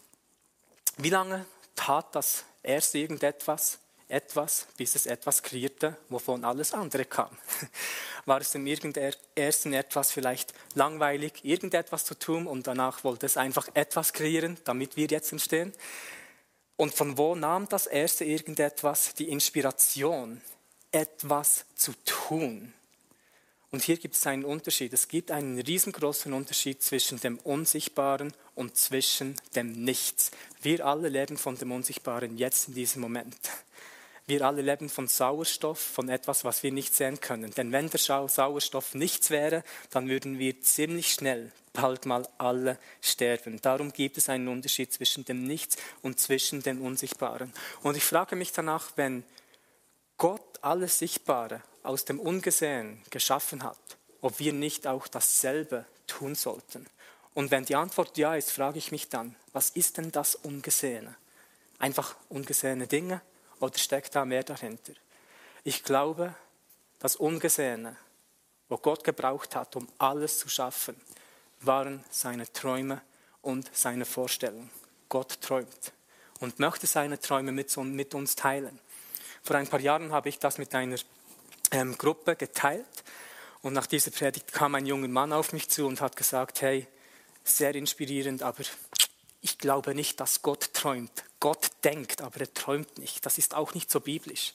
wie 0.97 1.09
lange 1.09 1.45
tat 1.75 2.15
das 2.15 2.45
erste 2.61 2.99
irgendetwas 2.99 3.79
etwas, 4.07 4.67
bis 4.77 4.95
es 4.95 5.05
etwas 5.05 5.41
kreierte, 5.41 5.97
wovon 6.09 6.45
alles 6.45 6.73
andere 6.73 7.05
kam? 7.05 7.35
War 8.25 8.39
es 8.41 8.51
dem 8.51 8.67
ersten 8.67 9.73
etwas 9.73 10.11
vielleicht 10.11 10.53
langweilig, 10.75 11.43
irgendetwas 11.43 12.05
zu 12.05 12.15
tun 12.15 12.47
und 12.47 12.67
danach 12.67 13.03
wollte 13.03 13.25
es 13.25 13.37
einfach 13.37 13.67
etwas 13.73 14.13
kreieren, 14.13 14.57
damit 14.65 14.95
wir 14.95 15.07
jetzt 15.07 15.31
entstehen? 15.31 15.73
Und 16.75 16.93
von 16.93 17.17
wo 17.17 17.35
nahm 17.35 17.67
das 17.69 17.87
erste 17.87 18.25
irgendetwas 18.25 19.13
die 19.13 19.29
Inspiration, 19.29 20.41
etwas 20.91 21.65
zu 21.75 21.93
tun? 22.05 22.73
Und 23.73 23.81
hier 23.81 23.97
gibt 23.97 24.13
es 24.13 24.27
einen 24.27 24.45
Unterschied. 24.45 24.93
Es 24.93 25.07
gibt 25.07 25.31
einen 25.31 25.59
riesengroßen 25.59 26.31
Unterschied 26.31 26.83
zwischen 26.83 27.19
dem 27.19 27.39
Unsichtbaren 27.39 28.31
und 28.53 28.77
zwischen 28.77 29.35
dem 29.55 29.71
Nichts. 29.71 30.29
Wir 30.61 30.85
alle 30.85 31.09
leben 31.09 31.39
von 31.39 31.57
dem 31.57 31.71
Unsichtbaren 31.71 32.37
jetzt 32.37 32.67
in 32.67 32.75
diesem 32.75 33.01
Moment. 33.01 33.35
Wir 34.27 34.43
alle 34.43 34.61
leben 34.61 34.89
von 34.89 35.07
Sauerstoff, 35.07 35.79
von 35.79 36.07
etwas, 36.07 36.45
was 36.45 36.61
wir 36.61 36.71
nicht 36.71 36.93
sehen 36.93 37.19
können. 37.19 37.49
Denn 37.49 37.71
wenn 37.71 37.89
der 37.89 37.99
Sauerstoff 37.99 38.93
nichts 38.93 39.31
wäre, 39.31 39.63
dann 39.89 40.07
würden 40.07 40.37
wir 40.37 40.61
ziemlich 40.61 41.11
schnell 41.11 41.51
bald 41.73 42.05
mal 42.05 42.29
alle 42.37 42.77
sterben. 43.01 43.59
Darum 43.59 43.91
gibt 43.91 44.19
es 44.19 44.29
einen 44.29 44.49
Unterschied 44.49 44.93
zwischen 44.93 45.25
dem 45.25 45.45
Nichts 45.45 45.77
und 46.03 46.19
zwischen 46.19 46.61
dem 46.61 46.79
Unsichtbaren. 46.79 47.51
Und 47.81 47.97
ich 47.97 48.03
frage 48.03 48.35
mich 48.35 48.51
danach, 48.51 48.91
wenn 48.97 49.23
Gott 50.19 50.59
alles 50.61 50.99
Sichtbare 50.99 51.63
aus 51.83 52.05
dem 52.05 52.19
Ungesehen 52.19 53.01
geschaffen 53.09 53.63
hat, 53.63 53.77
ob 54.21 54.39
wir 54.39 54.53
nicht 54.53 54.87
auch 54.87 55.07
dasselbe 55.07 55.85
tun 56.07 56.35
sollten. 56.35 56.85
Und 57.33 57.51
wenn 57.51 57.65
die 57.65 57.75
Antwort 57.75 58.17
ja 58.17 58.35
ist, 58.35 58.51
frage 58.51 58.77
ich 58.77 58.91
mich 58.91 59.09
dann, 59.09 59.35
was 59.53 59.69
ist 59.71 59.97
denn 59.97 60.11
das 60.11 60.35
Ungesehene? 60.35 61.15
Einfach 61.79 62.15
ungesehene 62.29 62.87
Dinge? 62.87 63.21
Oder 63.59 63.77
steckt 63.77 64.15
da 64.15 64.25
mehr 64.25 64.43
dahinter? 64.43 64.93
Ich 65.63 65.83
glaube, 65.83 66.35
das 66.99 67.15
Ungesehene, 67.15 67.95
wo 68.69 68.77
Gott 68.77 69.03
gebraucht 69.03 69.55
hat, 69.55 69.75
um 69.75 69.87
alles 69.97 70.39
zu 70.39 70.49
schaffen, 70.49 70.95
waren 71.61 72.03
seine 72.09 72.51
Träume 72.51 73.01
und 73.41 73.69
seine 73.73 74.05
Vorstellungen. 74.05 74.69
Gott 75.09 75.41
träumt 75.41 75.93
und 76.39 76.59
möchte 76.59 76.87
seine 76.87 77.19
Träume 77.19 77.51
mit, 77.51 78.13
uns 78.13 78.35
teilen. 78.35 78.79
Vor 79.43 79.55
ein 79.55 79.67
paar 79.67 79.79
Jahren 79.79 80.11
habe 80.11 80.29
ich 80.29 80.39
das 80.39 80.57
mit 80.57 80.73
einer 80.75 80.97
ähm, 81.73 81.97
Gruppe 81.97 82.35
geteilt 82.35 83.03
und 83.61 83.73
nach 83.73 83.87
dieser 83.87 84.11
Predigt 84.11 84.53
kam 84.53 84.75
ein 84.75 84.85
junger 84.85 85.07
Mann 85.07 85.33
auf 85.33 85.51
mich 85.51 85.69
zu 85.69 85.85
und 85.85 86.01
hat 86.01 86.15
gesagt, 86.15 86.61
hey, 86.61 86.87
sehr 87.43 87.75
inspirierend, 87.75 88.43
aber 88.43 88.63
ich 89.41 89.57
glaube 89.57 89.93
nicht, 89.93 90.19
dass 90.19 90.41
Gott 90.41 90.73
träumt. 90.73 91.25
Gott 91.41 91.71
denkt, 91.83 92.21
aber 92.21 92.39
er 92.39 92.53
träumt 92.53 92.97
nicht. 92.97 93.25
Das 93.25 93.37
ist 93.37 93.53
auch 93.53 93.73
nicht 93.73 93.91
so 93.91 93.99
biblisch. 93.99 94.53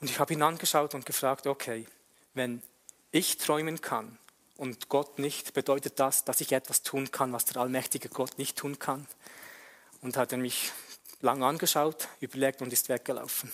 Und 0.00 0.10
ich 0.10 0.18
habe 0.18 0.34
ihn 0.34 0.42
angeschaut 0.42 0.94
und 0.94 1.06
gefragt, 1.06 1.46
okay, 1.46 1.86
wenn 2.34 2.62
ich 3.10 3.38
träumen 3.38 3.80
kann 3.80 4.18
und 4.56 4.90
Gott 4.90 5.18
nicht, 5.18 5.54
bedeutet 5.54 5.98
das, 5.98 6.24
dass 6.24 6.42
ich 6.42 6.52
etwas 6.52 6.82
tun 6.82 7.10
kann, 7.10 7.32
was 7.32 7.46
der 7.46 7.62
allmächtige 7.62 8.10
Gott 8.10 8.36
nicht 8.36 8.58
tun 8.58 8.78
kann? 8.78 9.06
Und 10.02 10.18
hat 10.18 10.32
er 10.32 10.38
mich 10.38 10.72
lang 11.22 11.42
angeschaut, 11.42 12.08
überlegt 12.20 12.60
und 12.60 12.72
ist 12.72 12.90
weggelaufen. 12.90 13.50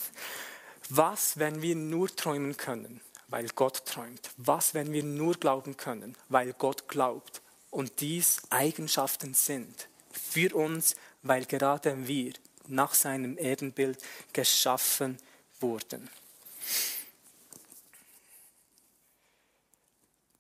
Was, 0.93 1.39
wenn 1.39 1.63
wir 1.63 1.77
nur 1.77 2.15
träumen 2.15 2.57
können, 2.57 3.01
weil 3.29 3.47
Gott 3.51 3.87
träumt? 3.87 4.31
Was, 4.39 4.75
wenn 4.75 4.93
wir 4.93 5.05
nur 5.05 5.35
glauben 5.35 5.77
können, 5.77 6.17
weil 6.29 6.53
Gott 6.53 6.89
glaubt? 6.89 7.43
Und 7.71 8.01
dies 8.01 8.43
Eigenschaften 8.51 9.35
sind 9.35 9.89
für 10.11 10.53
uns, 10.53 10.97
weil 11.23 11.45
gerade 11.45 12.09
wir 12.09 12.33
nach 12.67 12.95
seinem 12.95 13.39
Ebenbild 13.39 14.03
geschaffen 14.33 15.17
wurden. 15.61 16.11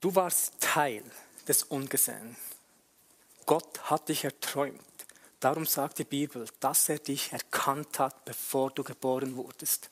Du 0.00 0.12
warst 0.16 0.54
Teil 0.58 1.04
des 1.46 1.62
Ungesehenen. 1.62 2.36
Gott 3.46 3.88
hat 3.88 4.08
dich 4.08 4.24
erträumt. 4.24 4.80
Darum 5.38 5.64
sagt 5.64 5.98
die 5.98 6.04
Bibel, 6.04 6.44
dass 6.58 6.88
er 6.88 6.98
dich 6.98 7.32
erkannt 7.32 8.00
hat, 8.00 8.24
bevor 8.24 8.72
du 8.72 8.82
geboren 8.82 9.36
wurdest 9.36 9.90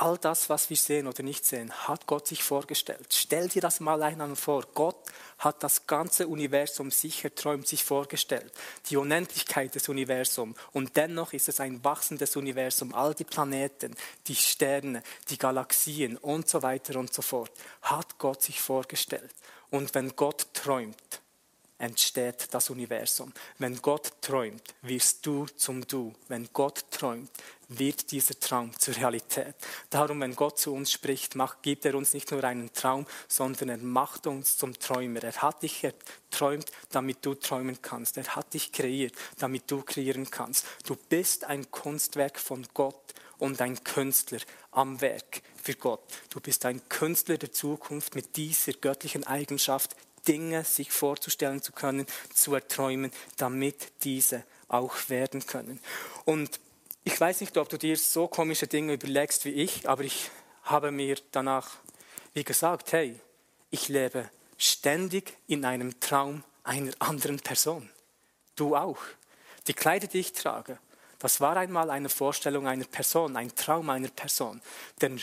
all 0.00 0.16
das, 0.16 0.48
was 0.48 0.70
wir 0.70 0.76
sehen 0.76 1.06
oder 1.06 1.22
nicht 1.22 1.44
sehen, 1.44 1.70
hat 1.72 2.06
Gott 2.06 2.26
sich 2.26 2.42
vorgestellt. 2.42 3.06
Stell 3.12 3.48
dir 3.48 3.60
das 3.60 3.80
mal 3.80 4.02
einmal 4.02 4.34
vor. 4.34 4.64
Gott 4.74 4.96
hat 5.38 5.62
das 5.62 5.86
ganze 5.86 6.26
Universum 6.26 6.90
sich 6.90 7.22
erträumt, 7.22 7.68
sich 7.68 7.84
vorgestellt. 7.84 8.52
Die 8.88 8.96
Unendlichkeit 8.96 9.74
des 9.74 9.88
Universums. 9.88 10.56
Und 10.72 10.96
dennoch 10.96 11.32
ist 11.34 11.48
es 11.48 11.60
ein 11.60 11.84
wachsendes 11.84 12.36
Universum. 12.36 12.94
All 12.94 13.14
die 13.14 13.24
Planeten, 13.24 13.94
die 14.26 14.34
Sterne, 14.34 15.02
die 15.28 15.38
Galaxien 15.38 16.16
und 16.16 16.48
so 16.48 16.62
weiter 16.62 16.98
und 16.98 17.12
so 17.12 17.20
fort. 17.20 17.52
Hat 17.82 18.18
Gott 18.18 18.42
sich 18.42 18.60
vorgestellt. 18.60 19.34
Und 19.70 19.94
wenn 19.94 20.16
Gott 20.16 20.46
träumt, 20.54 21.20
entsteht 21.80 22.48
das 22.52 22.70
Universum. 22.70 23.32
Wenn 23.58 23.80
Gott 23.80 24.12
träumt, 24.20 24.62
wirst 24.82 25.24
du 25.26 25.46
zum 25.46 25.86
Du. 25.86 26.12
Wenn 26.28 26.48
Gott 26.52 26.84
träumt, 26.90 27.30
wird 27.68 28.10
dieser 28.10 28.38
Traum 28.38 28.76
zur 28.78 28.96
Realität. 28.96 29.54
Darum, 29.88 30.20
wenn 30.20 30.34
Gott 30.34 30.58
zu 30.58 30.74
uns 30.74 30.92
spricht, 30.92 31.36
macht, 31.36 31.62
gibt 31.62 31.84
er 31.84 31.94
uns 31.94 32.12
nicht 32.14 32.30
nur 32.30 32.42
einen 32.44 32.72
Traum, 32.72 33.06
sondern 33.28 33.68
er 33.68 33.78
macht 33.78 34.26
uns 34.26 34.58
zum 34.58 34.78
Träumer. 34.78 35.22
Er 35.22 35.36
hat 35.36 35.62
dich 35.62 35.80
geträumt, 35.80 36.70
damit 36.90 37.24
du 37.24 37.34
träumen 37.34 37.80
kannst. 37.80 38.16
Er 38.16 38.36
hat 38.36 38.52
dich 38.54 38.72
kreiert, 38.72 39.14
damit 39.38 39.70
du 39.70 39.82
kreieren 39.82 40.30
kannst. 40.30 40.66
Du 40.84 40.96
bist 40.96 41.44
ein 41.44 41.70
Kunstwerk 41.70 42.38
von 42.38 42.66
Gott 42.74 43.14
und 43.38 43.60
ein 43.60 43.82
Künstler 43.82 44.40
am 44.70 45.00
Werk 45.00 45.42
für 45.62 45.74
Gott. 45.74 46.02
Du 46.30 46.40
bist 46.40 46.64
ein 46.66 46.88
Künstler 46.88 47.38
der 47.38 47.52
Zukunft 47.52 48.14
mit 48.14 48.36
dieser 48.36 48.72
göttlichen 48.72 49.26
Eigenschaft 49.26 49.96
Dinge 50.26 50.64
sich 50.64 50.92
vorzustellen 50.92 51.62
zu 51.62 51.72
können, 51.72 52.06
zu 52.34 52.54
erträumen, 52.54 53.10
damit 53.36 53.92
diese 54.02 54.44
auch 54.68 54.94
werden 55.08 55.46
können. 55.46 55.80
Und 56.24 56.60
ich 57.04 57.20
weiß 57.20 57.40
nicht, 57.40 57.56
ob 57.56 57.68
du 57.68 57.78
dir 57.78 57.96
so 57.96 58.28
komische 58.28 58.66
Dinge 58.66 58.94
überlegst 58.94 59.44
wie 59.44 59.52
ich, 59.52 59.88
aber 59.88 60.04
ich 60.04 60.30
habe 60.64 60.90
mir 60.90 61.16
danach, 61.32 61.70
wie 62.34 62.44
gesagt, 62.44 62.92
hey, 62.92 63.18
ich 63.70 63.88
lebe 63.88 64.30
ständig 64.58 65.36
in 65.46 65.64
einem 65.64 65.98
Traum 66.00 66.44
einer 66.62 66.92
anderen 66.98 67.40
Person. 67.40 67.88
Du 68.56 68.76
auch. 68.76 68.98
Die 69.66 69.74
Kleider, 69.74 70.06
die 70.06 70.18
ich 70.18 70.32
trage, 70.32 70.78
das 71.18 71.40
war 71.40 71.56
einmal 71.56 71.90
eine 71.90 72.08
Vorstellung 72.08 72.66
einer 72.66 72.84
Person, 72.84 73.36
ein 73.36 73.54
Traum 73.54 73.90
einer 73.90 74.08
Person. 74.08 74.60
Denn 75.00 75.20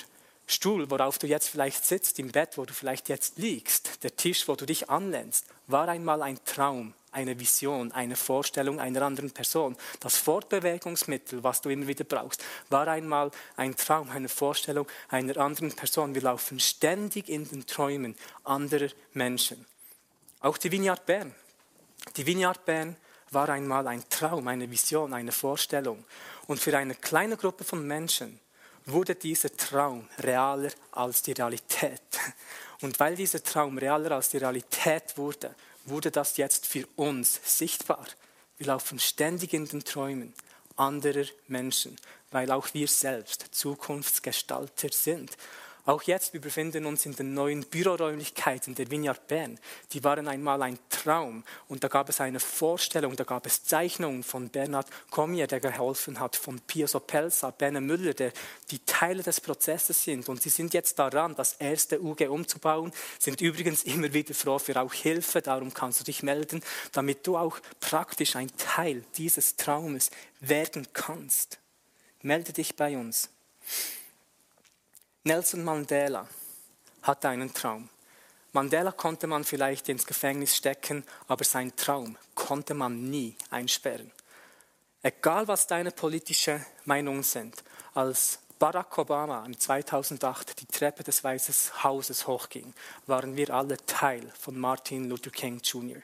Stuhl, 0.50 0.90
worauf 0.90 1.18
du 1.18 1.28
jetzt 1.28 1.50
vielleicht 1.50 1.86
sitzt, 1.86 2.20
im 2.20 2.32
Bett, 2.32 2.58
wo 2.58 2.64
du 2.64 2.74
vielleicht 2.74 3.10
jetzt 3.10 3.38
liegst, 3.38 4.02
der 4.04 4.16
Tisch, 4.16 4.48
wo 4.48 4.56
du 4.56 4.66
dich 4.66 4.90
anlehnst, 4.90 5.46
war 5.68 5.90
einmal 5.90 6.22
ein 6.22 6.40
Traum, 6.46 6.94
eine 7.12 7.38
Vision, 7.38 7.92
eine 7.92 8.16
Vorstellung 8.16 8.80
einer 8.80 9.02
anderen 9.02 9.32
Person. 9.32 9.76
Das 10.00 10.16
Fortbewegungsmittel, 10.16 11.44
was 11.44 11.60
du 11.60 11.70
immer 11.70 11.88
wieder 11.88 12.06
brauchst, 12.06 12.42
war 12.70 12.88
einmal 12.88 13.30
ein 13.58 13.76
Traum, 13.76 14.10
eine 14.10 14.30
Vorstellung 14.30 14.88
einer 15.10 15.36
anderen 15.36 15.76
Person. 15.76 16.16
Wir 16.16 16.22
laufen 16.22 16.62
ständig 16.62 17.28
in 17.28 17.46
den 17.50 17.66
Träumen 17.66 18.16
anderer 18.46 18.90
Menschen. 19.12 19.66
Auch 20.40 20.58
die 20.58 20.72
Vineyard 20.72 21.06
Bern. 21.06 21.36
Die 22.16 22.26
Vineyard 22.26 22.64
Bern 22.64 22.96
war 23.32 23.50
einmal 23.50 23.86
ein 23.88 24.08
Traum, 24.10 24.48
eine 24.48 24.72
Vision, 24.72 25.14
eine 25.14 25.34
Vorstellung. 25.34 26.06
Und 26.48 26.62
für 26.62 26.78
eine 26.78 26.96
kleine 26.96 27.36
Gruppe 27.36 27.66
von 27.66 27.86
Menschen 27.86 28.40
wurde 28.88 29.16
dieser 29.16 29.56
Traum 29.56 30.08
realer 30.20 30.72
als 30.92 31.22
die 31.22 31.34
Realität. 31.34 32.02
Und 32.82 33.00
weil 33.00 33.16
dieser 33.16 33.44
Traum 33.44 33.78
realer 33.78 34.12
als 34.14 34.30
die 34.30 34.38
Realität 34.38 35.18
wurde, 35.18 35.54
wurde 35.86 36.10
das 36.10 36.38
jetzt 36.38 36.66
für 36.66 36.88
uns 36.96 37.40
sichtbar. 37.44 38.06
Wir 38.58 38.68
laufen 38.68 39.00
ständig 39.00 39.54
in 39.54 39.68
den 39.68 39.84
Träumen 39.84 40.34
anderer 40.76 41.26
Menschen, 41.48 41.96
weil 42.32 42.52
auch 42.52 42.74
wir 42.74 42.88
selbst 42.88 43.48
Zukunftsgestalter 43.52 44.90
sind. 44.92 45.36
Auch 45.88 46.02
jetzt, 46.02 46.34
wir 46.34 46.42
befinden 46.42 46.86
uns 46.86 47.06
in 47.06 47.16
den 47.16 47.34
neuen 47.34 47.62
Büroräumlichkeiten 47.62 48.76
der 48.76 48.92
Vineyard 48.92 49.26
Bern. 49.30 49.58
Die 49.94 50.04
waren 50.04 50.28
einmal 50.28 50.62
ein 50.62 50.78
Traum 50.90 51.46
und 51.70 51.82
da 51.82 51.88
gab 51.88 52.10
es 52.10 52.20
eine 52.20 52.42
Vorstellung, 52.42 53.16
da 53.16 53.24
gab 53.24 53.46
es 53.46 53.64
Zeichnungen 53.64 54.22
von 54.22 54.50
Bernhard 54.50 54.90
Cormier, 55.12 55.48
der 55.48 55.62
geholfen 55.62 56.20
hat, 56.20 56.36
von 56.36 56.60
Pio 56.60 56.88
Sopelsa, 56.88 57.52
Berne 57.52 57.80
Müller, 57.80 58.14
der 58.14 58.34
die 58.70 58.80
Teile 58.80 59.24
des 59.24 59.40
Prozesses 59.40 60.04
sind 60.04 60.28
und 60.28 60.42
sie 60.42 60.50
sind 60.50 60.74
jetzt 60.74 61.00
daran, 61.00 61.36
das 61.36 61.54
erste 61.54 62.04
UG 62.04 62.28
umzubauen, 62.28 62.92
sind 63.18 63.40
übrigens 63.40 63.84
immer 63.84 64.12
wieder 64.12 64.34
froh 64.34 64.60
für 64.60 64.82
auch 64.82 64.94
Hilfe, 64.94 65.42
darum 65.42 65.74
kannst 65.74 66.02
du 66.02 66.04
dich 66.04 66.22
melden, 66.22 66.62
damit 66.92 67.26
du 67.26 67.38
auch 67.38 67.60
praktisch 67.80 68.36
ein 68.36 68.52
Teil 68.58 69.06
dieses 69.16 69.56
Traumes 69.56 70.12
werden 70.42 70.86
kannst. 70.92 71.60
Melde 72.24 72.52
dich 72.52 72.76
bei 72.76 72.98
uns. 72.98 73.30
Nelson 75.28 75.62
Mandela 75.62 76.26
hatte 77.02 77.28
einen 77.28 77.54
Traum. 77.54 77.90
Mandela 78.54 78.94
konnte 78.94 79.28
man 79.28 79.44
vielleicht 79.44 79.90
ins 79.90 80.06
Gefängnis 80.06 80.56
stecken, 80.56 81.04
aber 81.28 81.44
sein 81.44 81.76
Traum 81.76 82.18
konnte 82.34 82.74
man 82.74 83.10
nie 83.10 83.36
einsperren. 83.50 84.10
Egal 85.04 85.50
was 85.50 85.68
deine 85.68 85.92
politischen 85.92 86.66
Meinungen 86.86 87.24
sind, 87.24 87.62
als 87.94 88.40
Barack 88.58 88.98
Obama 88.98 89.46
im 89.46 89.60
2008 89.60 90.62
die 90.62 90.66
Treppe 90.66 91.04
des 91.04 91.22
Weißen 91.26 91.84
Hauses 91.84 92.26
hochging, 92.26 92.74
waren 93.06 93.36
wir 93.36 93.50
alle 93.50 93.76
Teil 93.86 94.32
von 94.40 94.58
Martin 94.58 95.10
Luther 95.10 95.32
King 95.32 95.60
Jr., 95.60 96.02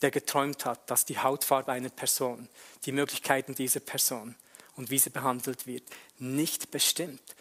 der 0.00 0.12
geträumt 0.12 0.64
hat, 0.64 0.88
dass 0.88 1.04
die 1.04 1.18
Hautfarbe 1.18 1.72
einer 1.72 1.88
Person, 1.88 2.48
die 2.84 2.92
Möglichkeiten 2.92 3.56
dieser 3.56 3.80
Person 3.80 4.36
und 4.76 4.90
wie 4.90 4.98
sie 5.00 5.10
behandelt 5.10 5.66
wird, 5.66 5.82
nicht 6.20 6.70
bestimmt, 6.70 7.34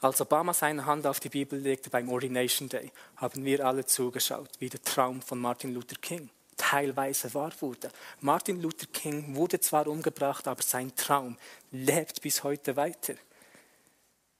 als 0.00 0.20
Obama 0.20 0.54
seine 0.54 0.86
Hand 0.86 1.06
auf 1.06 1.20
die 1.20 1.28
Bibel 1.28 1.58
legte 1.58 1.90
beim 1.90 2.08
Ordination 2.08 2.68
Day, 2.68 2.92
haben 3.16 3.44
wir 3.44 3.66
alle 3.66 3.84
zugeschaut, 3.84 4.50
wie 4.60 4.68
der 4.68 4.82
Traum 4.82 5.22
von 5.22 5.38
Martin 5.38 5.74
Luther 5.74 5.96
King 6.00 6.30
teilweise 6.56 7.32
wahr 7.34 7.52
wurde. 7.60 7.90
Martin 8.20 8.60
Luther 8.60 8.86
King 8.92 9.34
wurde 9.34 9.60
zwar 9.60 9.86
umgebracht, 9.86 10.46
aber 10.46 10.62
sein 10.62 10.94
Traum 10.94 11.36
lebt 11.70 12.20
bis 12.20 12.42
heute 12.44 12.76
weiter. 12.76 13.14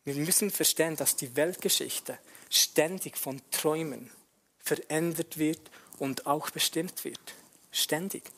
Wir 0.04 0.14
müssen 0.14 0.50
verstehen, 0.50 0.96
dass 0.96 1.16
die 1.16 1.34
Weltgeschichte 1.36 2.18
ständig 2.50 3.16
von 3.16 3.40
Träumen 3.50 4.10
verändert 4.58 5.38
wird 5.38 5.70
und 5.98 6.26
auch 6.26 6.50
bestimmt 6.50 7.04
wird. 7.04 7.34
Ständig. 7.70 8.30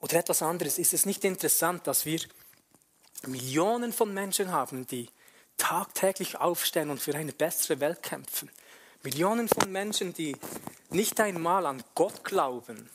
Oder 0.00 0.18
etwas 0.18 0.42
anderes. 0.42 0.78
Ist 0.78 0.94
es 0.94 1.06
nicht 1.06 1.24
interessant, 1.24 1.86
dass 1.86 2.06
wir 2.06 2.20
Millionen 3.26 3.92
von 3.92 4.12
Menschen 4.12 4.52
haben, 4.52 4.86
die 4.86 5.08
tagtäglich 5.56 6.36
aufstehen 6.36 6.90
und 6.90 7.00
für 7.00 7.14
eine 7.14 7.32
bessere 7.32 7.80
Welt 7.80 8.02
kämpfen. 8.02 8.50
Millionen 9.02 9.48
von 9.48 9.70
Menschen, 9.70 10.12
die 10.14 10.36
nicht 10.90 11.20
einmal 11.20 11.66
an 11.66 11.82
Gott 11.94 12.24
glauben, 12.24 12.90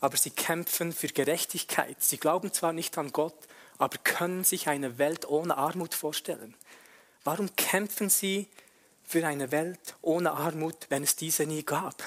aber 0.00 0.16
sie 0.16 0.30
kämpfen 0.30 0.92
für 0.92 1.08
Gerechtigkeit. 1.08 2.02
Sie 2.02 2.18
glauben 2.18 2.52
zwar 2.52 2.72
nicht 2.72 2.96
an 2.98 3.12
Gott, 3.12 3.36
aber 3.78 3.98
können 3.98 4.44
sich 4.44 4.68
eine 4.68 4.98
Welt 4.98 5.28
ohne 5.28 5.56
Armut 5.56 5.94
vorstellen. 5.94 6.54
Warum 7.24 7.54
kämpfen 7.56 8.10
sie 8.10 8.48
für 9.02 9.26
eine 9.26 9.50
Welt 9.50 9.96
ohne 10.02 10.32
Armut, 10.32 10.86
wenn 10.88 11.02
es 11.02 11.16
diese 11.16 11.46
nie 11.46 11.62
gab? 11.62 12.02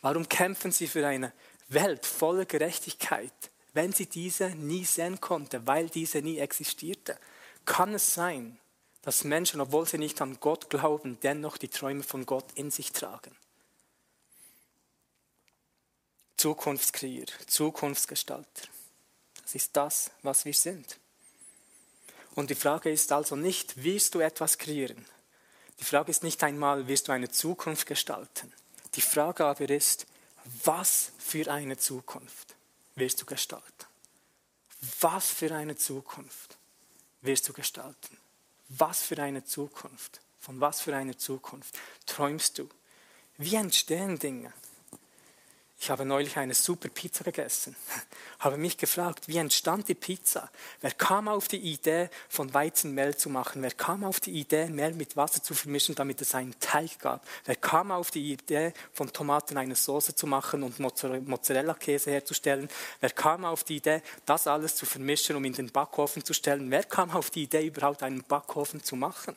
Warum 0.00 0.28
kämpfen 0.28 0.72
sie 0.72 0.86
für 0.86 1.06
eine 1.06 1.32
Welt 1.68 2.04
voller 2.06 2.44
Gerechtigkeit, 2.44 3.32
wenn 3.74 3.92
sie 3.92 4.06
diese 4.06 4.50
nie 4.50 4.84
sehen 4.84 5.20
konnte, 5.20 5.66
weil 5.66 5.88
diese 5.88 6.22
nie 6.22 6.38
existierte? 6.38 7.18
Kann 7.66 7.94
es 7.94 8.14
sein, 8.14 8.58
dass 9.02 9.24
Menschen, 9.24 9.60
obwohl 9.60 9.86
sie 9.86 9.98
nicht 9.98 10.20
an 10.22 10.38
Gott 10.40 10.70
glauben, 10.70 11.18
dennoch 11.22 11.58
die 11.58 11.68
Träume 11.68 12.02
von 12.02 12.24
Gott 12.24 12.46
in 12.54 12.70
sich 12.70 12.92
tragen? 12.92 13.36
Zukunftskreier, 16.36 17.26
Zukunftsgestalter. 17.46 18.68
Das 19.42 19.54
ist 19.54 19.76
das, 19.76 20.10
was 20.22 20.44
wir 20.44 20.54
sind. 20.54 20.98
Und 22.34 22.50
die 22.50 22.54
Frage 22.54 22.90
ist 22.90 23.12
also 23.12 23.36
nicht, 23.36 23.82
wirst 23.82 24.14
du 24.14 24.20
etwas 24.20 24.58
kreieren? 24.58 25.04
Die 25.80 25.84
Frage 25.84 26.10
ist 26.10 26.22
nicht 26.22 26.42
einmal, 26.42 26.86
wirst 26.88 27.08
du 27.08 27.12
eine 27.12 27.30
Zukunft 27.30 27.86
gestalten? 27.86 28.52
Die 28.94 29.00
Frage 29.00 29.44
aber 29.44 29.68
ist, 29.70 30.06
was 30.64 31.12
für 31.18 31.50
eine 31.50 31.76
Zukunft? 31.76 32.53
Wirst 32.96 33.20
du 33.20 33.26
gestalten? 33.26 33.86
Was 35.00 35.30
für 35.30 35.54
eine 35.54 35.76
Zukunft 35.76 36.58
wirst 37.22 37.48
du 37.48 37.52
gestalten? 37.52 38.18
Was 38.68 39.02
für 39.02 39.22
eine 39.22 39.44
Zukunft? 39.44 40.20
Von 40.40 40.60
was 40.60 40.80
für 40.80 40.94
einer 40.94 41.16
Zukunft 41.16 41.78
träumst 42.06 42.58
du? 42.58 42.68
Wie 43.38 43.54
entstehen 43.54 44.18
Dinge? 44.18 44.52
Ich 45.84 45.90
habe 45.90 46.06
neulich 46.06 46.38
eine 46.38 46.54
super 46.54 46.88
Pizza 46.88 47.24
gegessen, 47.24 47.76
habe 48.38 48.56
mich 48.56 48.78
gefragt, 48.78 49.28
wie 49.28 49.36
entstand 49.36 49.86
die 49.86 49.94
Pizza? 49.94 50.50
Wer 50.80 50.92
kam 50.92 51.28
auf 51.28 51.46
die 51.46 51.58
Idee, 51.58 52.08
von 52.30 52.54
Weizenmehl 52.54 53.14
zu 53.18 53.28
machen? 53.28 53.60
Wer 53.60 53.72
kam 53.72 54.02
auf 54.02 54.18
die 54.18 54.30
Idee, 54.30 54.70
Mehl 54.70 54.94
mit 54.94 55.14
Wasser 55.14 55.42
zu 55.42 55.52
vermischen, 55.52 55.94
damit 55.94 56.22
es 56.22 56.34
einen 56.34 56.58
Teig 56.58 57.00
gab? 57.00 57.28
Wer 57.44 57.56
kam 57.56 57.90
auf 57.90 58.10
die 58.10 58.32
Idee, 58.32 58.72
von 58.94 59.12
Tomaten 59.12 59.58
eine 59.58 59.74
Soße 59.74 60.14
zu 60.14 60.26
machen 60.26 60.62
und 60.62 60.80
Mozzarella-Käse 60.80 62.12
herzustellen? 62.12 62.70
Wer 63.00 63.10
kam 63.10 63.44
auf 63.44 63.62
die 63.62 63.76
Idee, 63.76 64.00
das 64.24 64.46
alles 64.46 64.76
zu 64.76 64.86
vermischen, 64.86 65.36
um 65.36 65.44
in 65.44 65.52
den 65.52 65.70
Backofen 65.70 66.24
zu 66.24 66.32
stellen? 66.32 66.70
Wer 66.70 66.84
kam 66.84 67.10
auf 67.10 67.28
die 67.28 67.42
Idee, 67.42 67.66
überhaupt 67.66 68.02
einen 68.02 68.24
Backofen 68.24 68.82
zu 68.82 68.96
machen? 68.96 69.36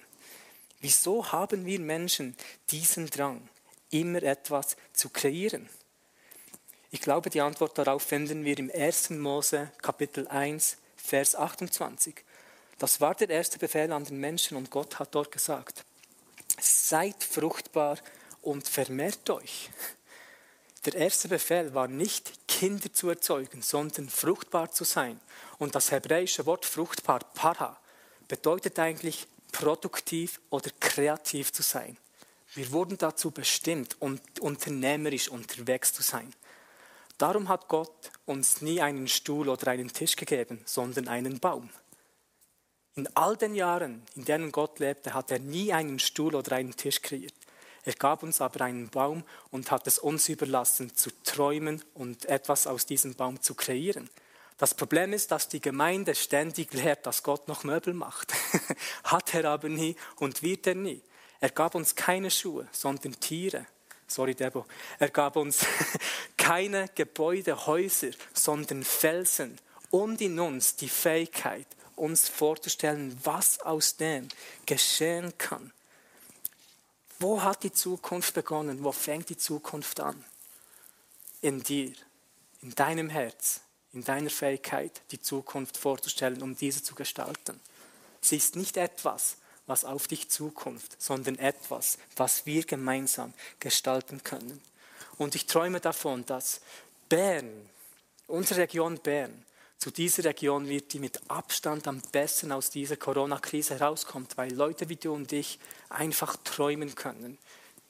Wieso 0.79 1.29
haben 1.29 1.65
wir 1.65 1.79
Menschen 1.81 2.37
diesen 2.69 3.07
Drang, 3.09 3.49
immer 3.89 4.23
etwas 4.23 4.77
zu 4.93 5.09
kreieren? 5.09 5.67
Ich 6.89 7.01
glaube, 7.01 7.29
die 7.29 7.41
Antwort 7.41 7.77
darauf 7.77 8.01
finden 8.03 8.45
wir 8.45 8.57
im 8.57 8.71
1. 8.73 9.09
Mose 9.09 9.71
Kapitel 9.81 10.25
1, 10.29 10.77
Vers 10.95 11.35
28. 11.35 12.15
Das 12.79 13.01
war 13.01 13.13
der 13.13 13.29
erste 13.29 13.59
Befehl 13.59 13.91
an 13.91 14.05
den 14.05 14.19
Menschen 14.19 14.55
und 14.55 14.71
Gott 14.71 14.97
hat 14.97 15.13
dort 15.13 15.31
gesagt, 15.31 15.83
seid 16.59 17.21
fruchtbar 17.23 17.97
und 18.41 18.69
vermehrt 18.69 19.29
euch. 19.29 19.69
Der 20.85 20.95
erste 20.95 21.27
Befehl 21.27 21.73
war 21.73 21.89
nicht 21.89 22.47
Kinder 22.47 22.93
zu 22.93 23.09
erzeugen, 23.09 23.61
sondern 23.61 24.09
fruchtbar 24.09 24.71
zu 24.71 24.85
sein. 24.85 25.19
Und 25.57 25.75
das 25.75 25.91
hebräische 25.91 26.45
Wort 26.45 26.65
fruchtbar, 26.65 27.19
para, 27.33 27.77
bedeutet 28.29 28.79
eigentlich 28.79 29.27
produktiv 29.51 30.39
oder 30.49 30.69
kreativ 30.79 31.51
zu 31.51 31.63
sein. 31.63 31.97
Wir 32.53 32.71
wurden 32.71 32.97
dazu 32.97 33.31
bestimmt, 33.31 33.97
um 33.99 34.21
unternehmerisch 34.39 35.27
unterwegs 35.27 35.91
zu 35.91 36.01
sein. 36.01 36.33
Darum 37.17 37.49
hat 37.49 37.67
Gott 37.67 38.11
uns 38.25 38.61
nie 38.61 38.81
einen 38.81 39.07
Stuhl 39.07 39.49
oder 39.49 39.71
einen 39.71 39.91
Tisch 39.91 40.15
gegeben, 40.15 40.61
sondern 40.65 41.07
einen 41.07 41.39
Baum. 41.39 41.69
In 42.95 43.07
all 43.15 43.37
den 43.37 43.55
Jahren, 43.55 44.03
in 44.15 44.25
denen 44.25 44.51
Gott 44.51 44.79
lebte, 44.79 45.13
hat 45.13 45.31
er 45.31 45.39
nie 45.39 45.73
einen 45.73 45.99
Stuhl 45.99 46.35
oder 46.35 46.55
einen 46.55 46.75
Tisch 46.75 47.01
kreiert. 47.01 47.33
Er 47.83 47.93
gab 47.93 48.21
uns 48.21 48.41
aber 48.41 48.65
einen 48.65 48.89
Baum 48.89 49.23
und 49.49 49.71
hat 49.71 49.87
es 49.87 49.97
uns 49.97 50.29
überlassen, 50.29 50.95
zu 50.95 51.09
träumen 51.23 51.83
und 51.93 52.25
etwas 52.25 52.67
aus 52.67 52.85
diesem 52.85 53.15
Baum 53.15 53.41
zu 53.41 53.55
kreieren. 53.55 54.09
Das 54.57 54.73
Problem 54.73 55.13
ist, 55.13 55.31
dass 55.31 55.47
die 55.47 55.61
Gemeinde 55.61 56.15
ständig 56.15 56.73
lehrt, 56.73 57.05
dass 57.05 57.23
Gott 57.23 57.47
noch 57.47 57.63
Möbel 57.63 57.93
macht. 57.93 58.33
hat 59.03 59.33
er 59.33 59.45
aber 59.45 59.69
nie 59.69 59.95
und 60.17 60.41
wird 60.41 60.67
er 60.67 60.75
nie. 60.75 61.01
Er 61.39 61.51
gab 61.51 61.75
uns 61.75 61.95
keine 61.95 62.31
Schuhe, 62.31 62.67
sondern 62.71 63.19
Tiere. 63.19 63.67
Sorry, 64.07 64.33
Debo. 64.33 64.65
Er 64.99 65.09
gab 65.09 65.35
uns 65.35 65.65
keine 66.47 66.87
Gebäude, 66.95 67.67
Häuser, 67.67 68.11
sondern 68.33 68.85
Felsen 68.85 69.59
und 69.91 70.21
in 70.21 70.39
uns 70.39 70.77
die 70.77 70.87
Fähigkeit, 70.87 71.67
uns 71.97 72.29
vorzustellen, 72.29 73.19
was 73.21 73.59
aus 73.59 73.97
dem 73.97 74.29
geschehen 74.65 75.37
kann. 75.37 75.73
Wo 77.19 77.43
hat 77.43 77.63
die 77.63 77.73
Zukunft 77.73 78.33
begonnen? 78.33 78.81
Wo 78.85 78.93
fängt 78.93 79.27
die 79.27 79.35
Zukunft 79.35 79.99
an? 79.99 80.23
In 81.41 81.63
dir, 81.63 81.91
in 82.61 82.73
deinem 82.75 83.09
Herz, 83.09 83.59
in 83.91 84.05
deiner 84.05 84.29
Fähigkeit, 84.29 85.01
die 85.11 85.21
Zukunft 85.21 85.75
vorzustellen, 85.75 86.41
um 86.41 86.55
diese 86.55 86.81
zu 86.81 86.95
gestalten. 86.95 87.59
Sie 88.21 88.37
ist 88.37 88.55
nicht 88.55 88.77
etwas, 88.77 89.35
was 89.65 89.83
auf 89.83 90.07
dich 90.07 90.29
zukommt, 90.29 90.95
sondern 90.97 91.39
etwas, 91.39 91.97
was 92.15 92.45
wir 92.45 92.63
gemeinsam 92.63 93.33
gestalten 93.59 94.23
können. 94.23 94.61
Und 95.17 95.35
ich 95.35 95.45
träume 95.45 95.79
davon, 95.79 96.25
dass 96.25 96.61
Bern, 97.09 97.49
unsere 98.27 98.61
Region 98.61 98.97
Bern, 98.99 99.45
zu 99.77 99.91
dieser 99.91 100.23
Region 100.23 100.67
wird, 100.67 100.93
die 100.93 100.99
mit 100.99 101.19
Abstand 101.27 101.87
am 101.87 102.01
besten 102.11 102.51
aus 102.51 102.71
dieser 102.71 102.97
Corona-Krise 102.97 103.79
herauskommt, 103.79 104.35
weil 104.35 104.51
Leute 104.53 104.89
wie 104.89 104.95
du 104.95 105.13
und 105.13 105.31
ich 105.31 105.59
einfach 105.89 106.35
träumen 106.43 106.95
können. 106.95 107.37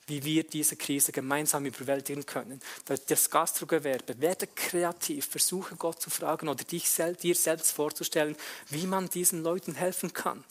wie 0.08 0.24
wir 0.24 0.44
diese 0.44 0.76
Krise 0.76 1.12
gemeinsam 1.12 1.66
überwältigen 1.66 2.26
können. 2.26 2.60
Das 3.06 3.30
Gastrogewerbe, 3.30 4.20
werde 4.20 4.46
kreativ, 4.46 5.26
versuche 5.26 5.76
Gott 5.76 6.00
zu 6.00 6.10
fragen 6.10 6.48
oder 6.48 6.64
dich 6.64 6.88
dir 7.22 7.34
selbst 7.34 7.72
vorzustellen, 7.72 8.36
wie 8.70 8.86
man 8.86 9.10
diesen 9.10 9.42
Leuten 9.42 9.74
helfen 9.74 10.12
kann. 10.12 10.44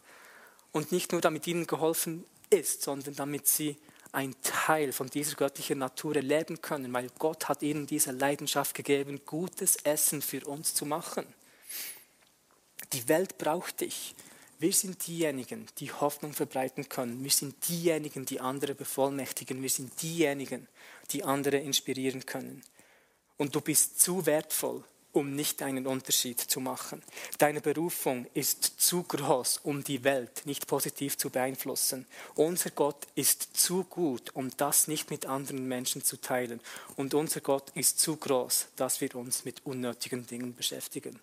Und 0.71 0.91
nicht 0.91 1.11
nur 1.11 1.21
damit 1.21 1.47
ihnen 1.47 1.65
geholfen 1.65 2.23
ist, 2.49 2.83
sondern 2.83 3.15
damit 3.15 3.47
sie 3.47 3.77
ein 4.11 4.35
Teil 4.41 4.91
von 4.91 5.09
dieser 5.09 5.35
göttlichen 5.35 5.79
Natur 5.79 6.15
erleben 6.15 6.61
können, 6.61 6.91
weil 6.93 7.09
Gott 7.17 7.49
hat 7.49 7.61
ihnen 7.61 7.87
diese 7.87 8.11
Leidenschaft 8.11 8.73
gegeben, 8.73 9.21
gutes 9.25 9.77
Essen 9.77 10.21
für 10.21 10.45
uns 10.45 10.73
zu 10.73 10.85
machen. 10.85 11.25
Die 12.93 13.07
Welt 13.07 13.37
braucht 13.37 13.81
dich. 13.81 14.15
Wir 14.59 14.73
sind 14.73 15.05
diejenigen, 15.05 15.67
die 15.77 15.91
Hoffnung 15.91 16.33
verbreiten 16.33 16.89
können. 16.89 17.23
Wir 17.23 17.31
sind 17.31 17.67
diejenigen, 17.69 18.25
die 18.25 18.39
andere 18.39 18.73
bevollmächtigen. 18.73 19.61
Wir 19.61 19.69
sind 19.69 20.01
diejenigen, 20.01 20.67
die 21.11 21.23
andere 21.23 21.57
inspirieren 21.57 22.25
können. 22.25 22.63
Und 23.37 23.53
du 23.53 23.61
bist 23.61 24.01
zu 24.01 24.25
wertvoll, 24.25 24.83
um 25.17 25.35
nicht 25.35 25.63
einen 25.63 25.87
Unterschied 25.87 26.39
zu 26.39 26.59
machen. 26.59 27.01
Deine 27.39 27.59
Berufung 27.59 28.27
ist 28.35 28.63
zu 28.77 29.01
groß, 29.01 29.61
um 29.63 29.83
die 29.83 30.03
Welt 30.03 30.45
nicht 30.45 30.67
positiv 30.67 31.17
zu 31.17 31.31
beeinflussen. 31.31 32.05
Unser 32.35 32.69
Gott 32.69 33.07
ist 33.15 33.57
zu 33.57 33.83
gut, 33.83 34.35
um 34.35 34.51
das 34.57 34.87
nicht 34.87 35.09
mit 35.09 35.25
anderen 35.25 35.67
Menschen 35.67 36.03
zu 36.03 36.21
teilen. 36.21 36.61
Und 36.95 37.15
unser 37.15 37.41
Gott 37.41 37.71
ist 37.73 37.99
zu 37.99 38.15
groß, 38.15 38.67
dass 38.75 39.01
wir 39.01 39.15
uns 39.15 39.43
mit 39.43 39.65
unnötigen 39.65 40.27
Dingen 40.27 40.55
beschäftigen. 40.55 41.19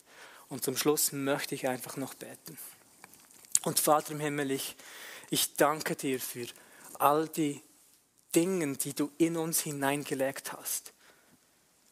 Und 0.49 0.65
zum 0.65 0.77
Schluss 0.77 1.13
möchte 1.13 1.55
ich 1.55 1.69
einfach 1.69 1.97
noch 1.97 2.15
beten. 2.15 2.59
Und 3.63 3.79
Vater 3.79 4.11
im 4.11 4.21
Himmel, 4.21 4.51
ich, 4.51 4.75
ich 5.31 5.55
danke 5.55 5.95
dir 5.95 6.19
für 6.19 6.47
all 6.99 7.29
die 7.29 7.63
Dinge, 8.35 8.77
die 8.77 8.93
du 8.93 9.13
in 9.19 9.37
uns 9.37 9.61
hineingelegt 9.61 10.53
hast. 10.53 10.93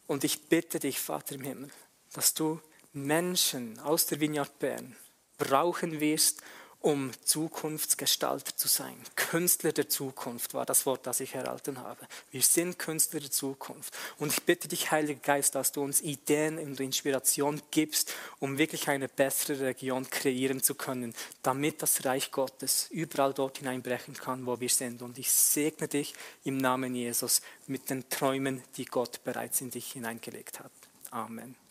Und 0.09 0.25
ich 0.25 0.49
bitte 0.49 0.81
dich, 0.81 0.99
Vater 0.99 1.37
im 1.37 1.43
Himmel, 1.43 1.71
dass 2.13 2.35
du 2.35 2.61
Menschen 2.93 3.79
aus 3.81 4.07
der 4.07 4.21
Vineyard 4.21 4.59
Bern 4.59 4.97
brauchen 5.39 6.01
wirst, 6.01 6.43
um 6.83 7.13
Zukunftsgestalter 7.25 8.57
zu 8.57 8.67
sein. 8.67 8.97
Künstler 9.15 9.73
der 9.73 9.89
Zukunft 9.89 10.53
war 10.53 10.67
das 10.67 10.85
Wort, 10.85 11.07
das 11.07 11.21
ich 11.21 11.35
erhalten 11.35 11.79
habe. 11.79 12.07
Wir 12.33 12.43
sind 12.43 12.79
Künstler 12.79 13.21
der 13.21 13.31
Zukunft. 13.31 13.97
Und 14.19 14.33
ich 14.33 14.43
bitte 14.43 14.67
dich, 14.67 14.91
Heiliger 14.91 15.21
Geist, 15.21 15.55
dass 15.55 15.71
du 15.71 15.83
uns 15.83 16.01
Ideen 16.01 16.59
und 16.59 16.81
Inspiration 16.81 17.63
gibst, 17.71 18.13
um 18.41 18.59
wirklich 18.59 18.89
eine 18.89 19.09
bessere 19.09 19.61
Region 19.61 20.11
kreieren 20.11 20.61
zu 20.61 20.75
können, 20.75 21.15
damit 21.43 21.83
das 21.83 22.05
Reich 22.05 22.33
Gottes 22.33 22.89
überall 22.91 23.33
dort 23.33 23.59
hineinbrechen 23.59 24.15
kann, 24.15 24.45
wo 24.45 24.59
wir 24.59 24.69
sind. 24.69 25.03
Und 25.03 25.19
ich 25.19 25.31
segne 25.31 25.87
dich 25.87 26.15
im 26.45 26.57
Namen 26.57 26.97
Jesus 26.97 27.43
mit 27.69 27.91
den 27.91 28.09
Träumen, 28.09 28.63
die 28.77 28.87
Gott 28.87 29.23
bereits 29.23 29.61
in 29.61 29.71
dich 29.71 29.93
hineingelegt 29.93 30.59
hat. 30.59 30.73
Amen. 31.13 31.62